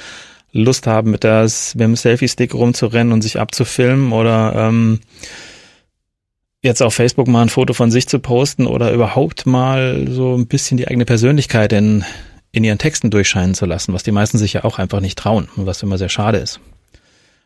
Lust 0.52 0.87
haben, 0.87 1.11
mit, 1.11 1.24
das, 1.24 1.74
mit 1.74 1.83
dem 1.83 1.96
Selfie-Stick 1.96 2.55
rumzurennen 2.55 3.12
und 3.12 3.22
sich 3.22 3.40
abzufilmen 3.40 4.12
oder 4.12 4.55
ähm, 4.55 5.00
jetzt 6.62 6.81
auf 6.81 6.94
Facebook 6.94 7.26
mal 7.26 7.42
ein 7.42 7.48
Foto 7.48 7.74
von 7.74 7.90
sich 7.90 8.07
zu 8.07 8.20
posten 8.20 8.68
oder 8.68 8.92
überhaupt 8.92 9.46
mal 9.46 10.07
so 10.09 10.37
ein 10.37 10.46
bisschen 10.46 10.76
die 10.76 10.87
eigene 10.87 11.07
Persönlichkeit 11.07 11.72
in, 11.72 12.05
in 12.52 12.62
ihren 12.62 12.78
Texten 12.78 13.11
durchscheinen 13.11 13.57
zu 13.57 13.66
lassen, 13.66 13.94
was 13.94 14.05
die 14.05 14.12
meisten 14.12 14.38
sich 14.38 14.52
ja 14.52 14.62
auch 14.62 14.78
einfach 14.78 15.00
nicht 15.00 15.18
trauen 15.18 15.48
und 15.57 15.66
was 15.66 15.83
immer 15.83 15.98
sehr 15.98 16.09
schade 16.09 16.38
ist. 16.38 16.61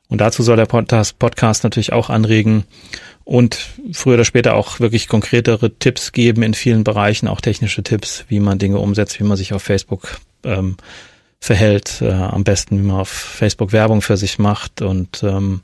Und 0.08 0.20
dazu 0.20 0.42
soll 0.42 0.56
der 0.56 0.66
Podcast 0.66 1.64
natürlich 1.64 1.92
auch 1.92 2.10
anregen 2.10 2.64
und 3.24 3.58
früher 3.92 4.14
oder 4.14 4.24
später 4.24 4.54
auch 4.54 4.78
wirklich 4.78 5.08
konkretere 5.08 5.76
Tipps 5.76 6.12
geben 6.12 6.42
in 6.42 6.54
vielen 6.54 6.84
Bereichen, 6.84 7.26
auch 7.26 7.40
technische 7.40 7.82
Tipps, 7.82 8.24
wie 8.28 8.38
man 8.38 8.58
Dinge 8.58 8.78
umsetzt, 8.78 9.18
wie 9.18 9.24
man 9.24 9.36
sich 9.36 9.52
auf 9.52 9.62
Facebook 9.62 10.20
ähm, 10.44 10.76
verhält, 11.40 12.00
äh, 12.02 12.10
am 12.10 12.44
besten, 12.44 12.78
wie 12.78 12.86
man 12.86 13.00
auf 13.00 13.08
Facebook 13.08 13.72
Werbung 13.72 14.00
für 14.00 14.16
sich 14.16 14.38
macht 14.38 14.80
und 14.80 15.24
ähm, 15.24 15.60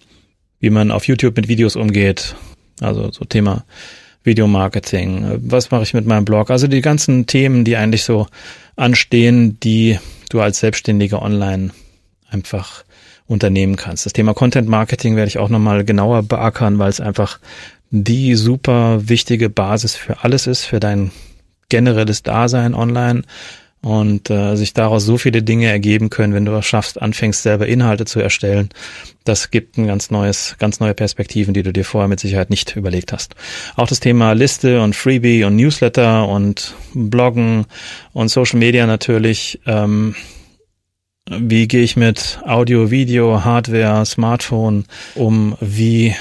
wie 0.58 0.70
man 0.70 0.90
auf 0.90 1.06
YouTube 1.06 1.36
mit 1.36 1.48
Videos 1.48 1.76
umgeht. 1.76 2.34
Also 2.80 3.12
so 3.12 3.24
Thema 3.24 3.64
Videomarketing. 4.24 5.38
Was 5.42 5.70
mache 5.70 5.82
ich 5.82 5.94
mit 5.94 6.06
meinem 6.06 6.24
Blog? 6.24 6.50
Also 6.50 6.66
die 6.66 6.80
ganzen 6.80 7.26
Themen, 7.26 7.64
die 7.64 7.76
eigentlich 7.76 8.04
so 8.04 8.26
anstehen, 8.76 9.58
die 9.60 9.98
du 10.30 10.40
als 10.40 10.60
Selbstständiger 10.60 11.22
online 11.22 11.70
einfach 12.28 12.84
unternehmen 13.26 13.76
kannst. 13.76 14.06
Das 14.06 14.12
Thema 14.12 14.34
Content 14.34 14.68
Marketing 14.68 15.16
werde 15.16 15.28
ich 15.28 15.38
auch 15.38 15.48
nochmal 15.48 15.84
genauer 15.84 16.22
beackern, 16.22 16.78
weil 16.78 16.90
es 16.90 17.00
einfach 17.00 17.38
die 17.90 18.34
super 18.34 19.08
wichtige 19.08 19.50
Basis 19.50 19.94
für 19.94 20.24
alles 20.24 20.46
ist, 20.46 20.64
für 20.64 20.80
dein 20.80 21.10
generelles 21.68 22.22
Dasein 22.22 22.74
online 22.74 23.22
und 23.82 24.30
äh, 24.30 24.54
sich 24.54 24.74
daraus 24.74 25.04
so 25.04 25.18
viele 25.18 25.42
Dinge 25.42 25.66
ergeben 25.66 26.08
können, 26.08 26.34
wenn 26.34 26.44
du 26.44 26.52
es 26.52 26.64
schaffst, 26.64 27.02
anfängst 27.02 27.42
selber 27.42 27.66
Inhalte 27.66 28.04
zu 28.04 28.20
erstellen. 28.20 28.70
Das 29.24 29.50
gibt 29.50 29.76
ein 29.76 29.86
ganz 29.88 30.10
neues, 30.10 30.56
ganz 30.58 30.78
neue 30.78 30.94
Perspektiven, 30.94 31.52
die 31.52 31.64
du 31.64 31.72
dir 31.72 31.84
vorher 31.84 32.08
mit 32.08 32.20
Sicherheit 32.20 32.48
nicht 32.48 32.76
überlegt 32.76 33.12
hast. 33.12 33.34
Auch 33.74 33.88
das 33.88 33.98
Thema 33.98 34.32
Liste 34.32 34.80
und 34.80 34.94
Freebie 34.94 35.44
und 35.44 35.56
Newsletter 35.56 36.28
und 36.28 36.74
Bloggen 36.94 37.66
und 38.12 38.28
Social 38.28 38.58
Media 38.58 38.86
natürlich. 38.86 39.60
Ähm, 39.66 40.14
wie 41.30 41.68
gehe 41.68 41.82
ich 41.82 41.96
mit 41.96 42.40
Audio, 42.44 42.90
Video, 42.90 43.44
Hardware, 43.44 44.04
Smartphone 44.04 44.84
um? 45.14 45.56
Wie 45.60 46.14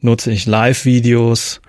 nutze 0.00 0.30
ich 0.30 0.46
Live-Videos 0.46 1.60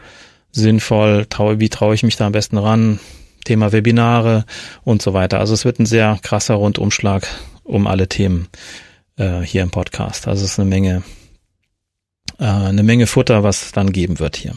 sinnvoll? 0.51 1.25
Traue, 1.29 1.59
wie 1.59 1.69
traue 1.69 1.95
ich 1.95 2.03
mich 2.03 2.17
da 2.17 2.27
am 2.27 2.33
besten 2.33 2.57
ran? 2.57 2.99
Thema 3.45 3.71
Webinare 3.71 4.45
und 4.83 5.01
so 5.01 5.13
weiter. 5.13 5.39
Also 5.39 5.53
es 5.53 5.63
wird 5.63 5.79
ein 5.79 5.85
sehr 5.85 6.19
krasser 6.21 6.55
Rundumschlag 6.55 7.25
um 7.63 7.87
alle 7.87 8.09
Themen 8.09 8.49
äh, 9.17 9.39
hier 9.41 9.63
im 9.63 9.71
Podcast. 9.71 10.27
Also 10.27 10.43
es 10.43 10.51
ist 10.51 10.59
eine 10.59 10.69
Menge, 10.69 11.03
äh, 12.39 12.45
eine 12.45 12.83
Menge 12.83 13.07
Futter, 13.07 13.43
was 13.43 13.63
es 13.63 13.71
dann 13.71 13.93
geben 13.93 14.19
wird 14.19 14.35
hier. 14.35 14.53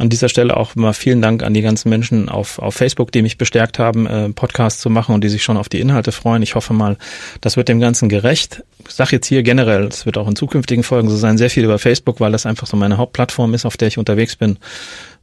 An 0.00 0.08
dieser 0.08 0.30
Stelle 0.30 0.56
auch 0.56 0.76
mal 0.76 0.94
vielen 0.94 1.20
Dank 1.20 1.42
an 1.42 1.52
die 1.52 1.60
ganzen 1.60 1.90
Menschen 1.90 2.30
auf, 2.30 2.58
auf 2.58 2.74
Facebook, 2.74 3.12
die 3.12 3.20
mich 3.20 3.36
bestärkt 3.36 3.78
haben, 3.78 4.06
äh, 4.06 4.30
Podcasts 4.30 4.80
zu 4.80 4.88
machen 4.88 5.14
und 5.14 5.22
die 5.22 5.28
sich 5.28 5.42
schon 5.42 5.58
auf 5.58 5.68
die 5.68 5.78
Inhalte 5.78 6.10
freuen. 6.10 6.42
Ich 6.42 6.54
hoffe 6.54 6.72
mal, 6.72 6.96
das 7.42 7.58
wird 7.58 7.68
dem 7.68 7.80
Ganzen 7.80 8.08
gerecht. 8.08 8.64
Ich 8.88 8.94
sage 8.94 9.10
jetzt 9.16 9.26
hier 9.26 9.42
generell, 9.42 9.84
es 9.84 10.06
wird 10.06 10.16
auch 10.16 10.26
in 10.26 10.36
zukünftigen 10.36 10.84
Folgen 10.84 11.10
so 11.10 11.16
sein, 11.16 11.36
sehr 11.36 11.50
viel 11.50 11.64
über 11.64 11.78
Facebook, 11.78 12.18
weil 12.18 12.32
das 12.32 12.46
einfach 12.46 12.66
so 12.66 12.78
meine 12.78 12.96
Hauptplattform 12.96 13.52
ist, 13.52 13.66
auf 13.66 13.76
der 13.76 13.88
ich 13.88 13.98
unterwegs 13.98 14.36
bin 14.36 14.56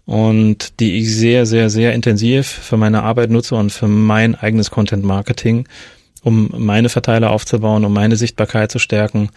und 0.06 0.80
die 0.80 1.00
ich 1.00 1.16
sehr, 1.16 1.48
sehr, 1.48 1.72
sehr 1.72 1.94
intensiv 1.94 2.48
für 2.48 2.78
meine 2.78 3.02
Arbeit 3.02 3.32
nutze 3.32 3.56
und 3.56 3.72
für 3.72 3.88
mein 3.88 4.36
eigenes 4.36 4.70
Content 4.70 5.04
Marketing, 5.04 5.68
um 6.22 6.52
meine 6.56 6.90
Verteiler 6.90 7.32
aufzubauen, 7.32 7.84
um 7.84 7.94
meine 7.94 8.16
Sichtbarkeit 8.16 8.72
zu 8.72 8.78
stärken 8.78 9.32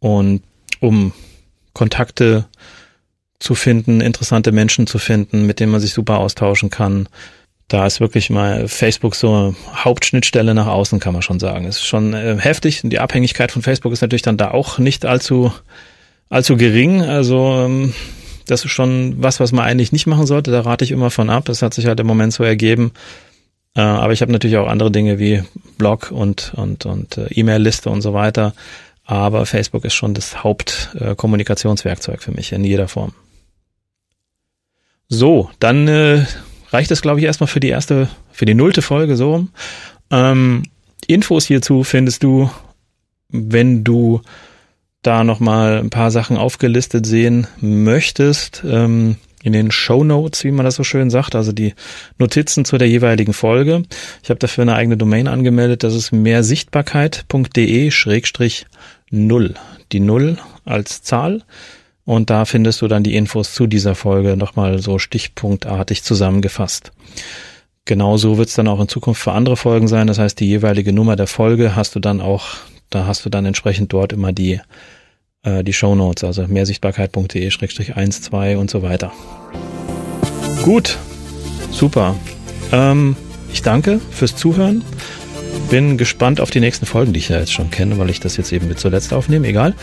und 0.00 0.42
um 0.80 1.12
Kontakte 1.72 2.46
zu 3.42 3.54
finden, 3.54 4.00
interessante 4.00 4.52
Menschen 4.52 4.86
zu 4.86 4.98
finden, 4.98 5.46
mit 5.46 5.60
denen 5.60 5.72
man 5.72 5.80
sich 5.80 5.92
super 5.92 6.18
austauschen 6.18 6.70
kann. 6.70 7.08
Da 7.68 7.86
ist 7.86 8.00
wirklich 8.00 8.30
mal 8.30 8.68
Facebook 8.68 9.14
so 9.14 9.54
Hauptschnittstelle 9.74 10.54
nach 10.54 10.66
außen, 10.66 11.00
kann 11.00 11.12
man 11.12 11.22
schon 11.22 11.40
sagen. 11.40 11.64
Ist 11.64 11.84
schon 11.84 12.12
äh, 12.12 12.36
heftig. 12.38 12.84
Und 12.84 12.90
die 12.90 12.98
Abhängigkeit 12.98 13.50
von 13.50 13.62
Facebook 13.62 13.92
ist 13.92 14.02
natürlich 14.02 14.22
dann 14.22 14.36
da 14.36 14.50
auch 14.50 14.78
nicht 14.78 15.06
allzu, 15.06 15.52
allzu 16.28 16.56
gering. 16.56 17.02
Also 17.02 17.64
ähm, 17.64 17.94
das 18.46 18.64
ist 18.64 18.72
schon 18.72 19.14
was, 19.22 19.40
was 19.40 19.52
man 19.52 19.64
eigentlich 19.64 19.92
nicht 19.92 20.06
machen 20.06 20.26
sollte. 20.26 20.50
Da 20.50 20.60
rate 20.60 20.84
ich 20.84 20.90
immer 20.90 21.10
von 21.10 21.30
ab. 21.30 21.44
Das 21.46 21.62
hat 21.62 21.74
sich 21.74 21.86
halt 21.86 21.98
im 21.98 22.06
Moment 22.06 22.32
so 22.32 22.44
ergeben. 22.44 22.92
Äh, 23.74 23.80
aber 23.80 24.12
ich 24.12 24.20
habe 24.20 24.32
natürlich 24.32 24.58
auch 24.58 24.68
andere 24.68 24.90
Dinge 24.90 25.18
wie 25.18 25.42
Blog 25.78 26.10
und, 26.10 26.52
und, 26.54 26.84
und 26.84 27.16
äh, 27.16 27.26
E-Mail-Liste 27.30 27.90
und 27.90 28.02
so 28.02 28.12
weiter. 28.12 28.52
Aber 29.04 29.46
Facebook 29.46 29.84
ist 29.84 29.94
schon 29.94 30.14
das 30.14 30.44
Hauptkommunikationswerkzeug 30.44 32.22
für 32.22 32.32
mich 32.32 32.52
in 32.52 32.64
jeder 32.64 32.88
Form. 32.88 33.12
So, 35.14 35.50
dann 35.58 35.88
äh, 35.88 36.24
reicht 36.70 36.90
das, 36.90 37.02
glaube 37.02 37.20
ich, 37.20 37.26
erstmal 37.26 37.46
für 37.46 37.60
die 37.60 37.68
erste, 37.68 38.08
für 38.30 38.46
die 38.46 38.54
nullte 38.54 38.80
Folge 38.80 39.14
so. 39.14 39.46
Ähm, 40.10 40.62
Infos 41.06 41.44
hierzu 41.44 41.84
findest 41.84 42.22
du, 42.22 42.50
wenn 43.28 43.84
du 43.84 44.22
da 45.02 45.22
nochmal 45.22 45.80
ein 45.80 45.90
paar 45.90 46.10
Sachen 46.10 46.38
aufgelistet 46.38 47.04
sehen 47.04 47.46
möchtest, 47.60 48.62
ähm, 48.66 49.16
in 49.42 49.52
den 49.52 49.70
Show 49.70 50.02
Notes, 50.02 50.44
wie 50.44 50.50
man 50.50 50.64
das 50.64 50.76
so 50.76 50.82
schön 50.82 51.10
sagt, 51.10 51.34
also 51.34 51.52
die 51.52 51.74
Notizen 52.16 52.64
zu 52.64 52.78
der 52.78 52.88
jeweiligen 52.88 53.34
Folge. 53.34 53.82
Ich 54.22 54.30
habe 54.30 54.40
dafür 54.40 54.62
eine 54.62 54.76
eigene 54.76 54.96
Domain 54.96 55.28
angemeldet, 55.28 55.82
das 55.82 55.94
ist 55.94 56.12
mehrsichtbarkeit.de 56.12 57.90
schrägstrich 57.90 58.64
null. 59.10 59.56
Die 59.92 60.00
Null 60.00 60.38
als 60.64 61.02
Zahl 61.02 61.42
und 62.04 62.30
da 62.30 62.44
findest 62.44 62.82
du 62.82 62.88
dann 62.88 63.02
die 63.02 63.14
Infos 63.14 63.54
zu 63.54 63.66
dieser 63.66 63.94
Folge 63.94 64.36
nochmal 64.36 64.80
so 64.80 64.98
stichpunktartig 64.98 66.02
zusammengefasst. 66.02 66.92
Genauso 67.84 68.38
wird 68.38 68.48
es 68.48 68.54
dann 68.54 68.68
auch 68.68 68.80
in 68.80 68.88
Zukunft 68.88 69.22
für 69.22 69.32
andere 69.32 69.56
Folgen 69.56 69.88
sein. 69.88 70.06
Das 70.06 70.18
heißt, 70.18 70.38
die 70.38 70.48
jeweilige 70.48 70.92
Nummer 70.92 71.16
der 71.16 71.26
Folge 71.26 71.74
hast 71.74 71.94
du 71.94 72.00
dann 72.00 72.20
auch, 72.20 72.46
da 72.90 73.06
hast 73.06 73.24
du 73.24 73.30
dann 73.30 73.44
entsprechend 73.44 73.92
dort 73.92 74.12
immer 74.12 74.32
die, 74.32 74.60
äh, 75.42 75.64
die 75.64 75.72
Show 75.72 75.94
Notes, 75.94 76.22
also 76.24 76.46
mehrsichtbarkeit.de-1, 76.46 78.22
2 78.22 78.56
und 78.56 78.70
so 78.70 78.82
weiter. 78.82 79.12
Gut, 80.62 80.96
super. 81.70 82.14
Ähm, 82.70 83.16
ich 83.52 83.62
danke 83.62 84.00
fürs 84.10 84.36
Zuhören. 84.36 84.84
Bin 85.70 85.96
gespannt 85.96 86.40
auf 86.40 86.50
die 86.50 86.60
nächsten 86.60 86.86
Folgen, 86.86 87.12
die 87.12 87.18
ich 87.18 87.28
ja 87.28 87.38
jetzt 87.38 87.52
schon 87.52 87.70
kenne, 87.70 87.98
weil 87.98 88.10
ich 88.10 88.20
das 88.20 88.36
jetzt 88.36 88.52
eben 88.52 88.68
mit 88.68 88.78
zuletzt 88.78 89.12
aufnehme. 89.12 89.48
Egal 89.48 89.74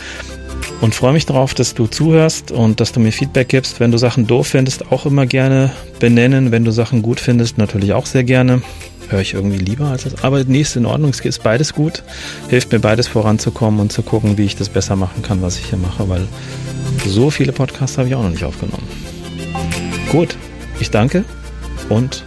und 0.80 0.94
freue 0.94 1.12
mich 1.12 1.26
darauf, 1.26 1.54
dass 1.54 1.74
du 1.74 1.86
zuhörst 1.86 2.52
und 2.52 2.80
dass 2.80 2.92
du 2.92 3.00
mir 3.00 3.12
Feedback 3.12 3.48
gibst. 3.48 3.80
Wenn 3.80 3.90
du 3.90 3.98
Sachen 3.98 4.26
doof 4.26 4.48
findest, 4.48 4.90
auch 4.90 5.06
immer 5.06 5.26
gerne 5.26 5.72
benennen. 5.98 6.52
Wenn 6.52 6.64
du 6.64 6.70
Sachen 6.70 7.02
gut 7.02 7.20
findest, 7.20 7.58
natürlich 7.58 7.92
auch 7.92 8.06
sehr 8.06 8.24
gerne. 8.24 8.62
Höre 9.08 9.20
ich 9.20 9.34
irgendwie 9.34 9.58
lieber 9.58 9.86
als 9.86 10.04
das. 10.04 10.22
Aber 10.22 10.40
ist 10.40 10.76
in 10.76 10.86
Ordnung. 10.86 11.10
Es 11.10 11.20
ist 11.20 11.42
beides 11.42 11.74
gut. 11.74 12.02
Hilft 12.48 12.72
mir 12.72 12.78
beides 12.78 13.08
voranzukommen 13.08 13.80
und 13.80 13.92
zu 13.92 14.02
gucken, 14.02 14.38
wie 14.38 14.44
ich 14.44 14.56
das 14.56 14.68
besser 14.68 14.96
machen 14.96 15.22
kann, 15.22 15.42
was 15.42 15.58
ich 15.58 15.66
hier 15.66 15.78
mache, 15.78 16.08
weil 16.08 16.26
so 17.06 17.30
viele 17.30 17.52
Podcasts 17.52 17.98
habe 17.98 18.08
ich 18.08 18.14
auch 18.14 18.22
noch 18.22 18.30
nicht 18.30 18.44
aufgenommen. 18.44 18.86
Gut, 20.10 20.36
ich 20.80 20.90
danke 20.90 21.24
und 21.88 22.24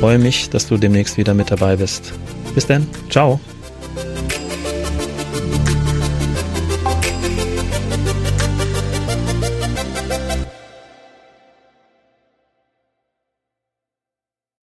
freue 0.00 0.18
mich, 0.18 0.48
dass 0.48 0.66
du 0.66 0.78
demnächst 0.78 1.18
wieder 1.18 1.34
mit 1.34 1.50
dabei 1.50 1.76
bist. 1.76 2.14
Bis 2.54 2.66
dann. 2.66 2.86
Ciao. 3.10 3.38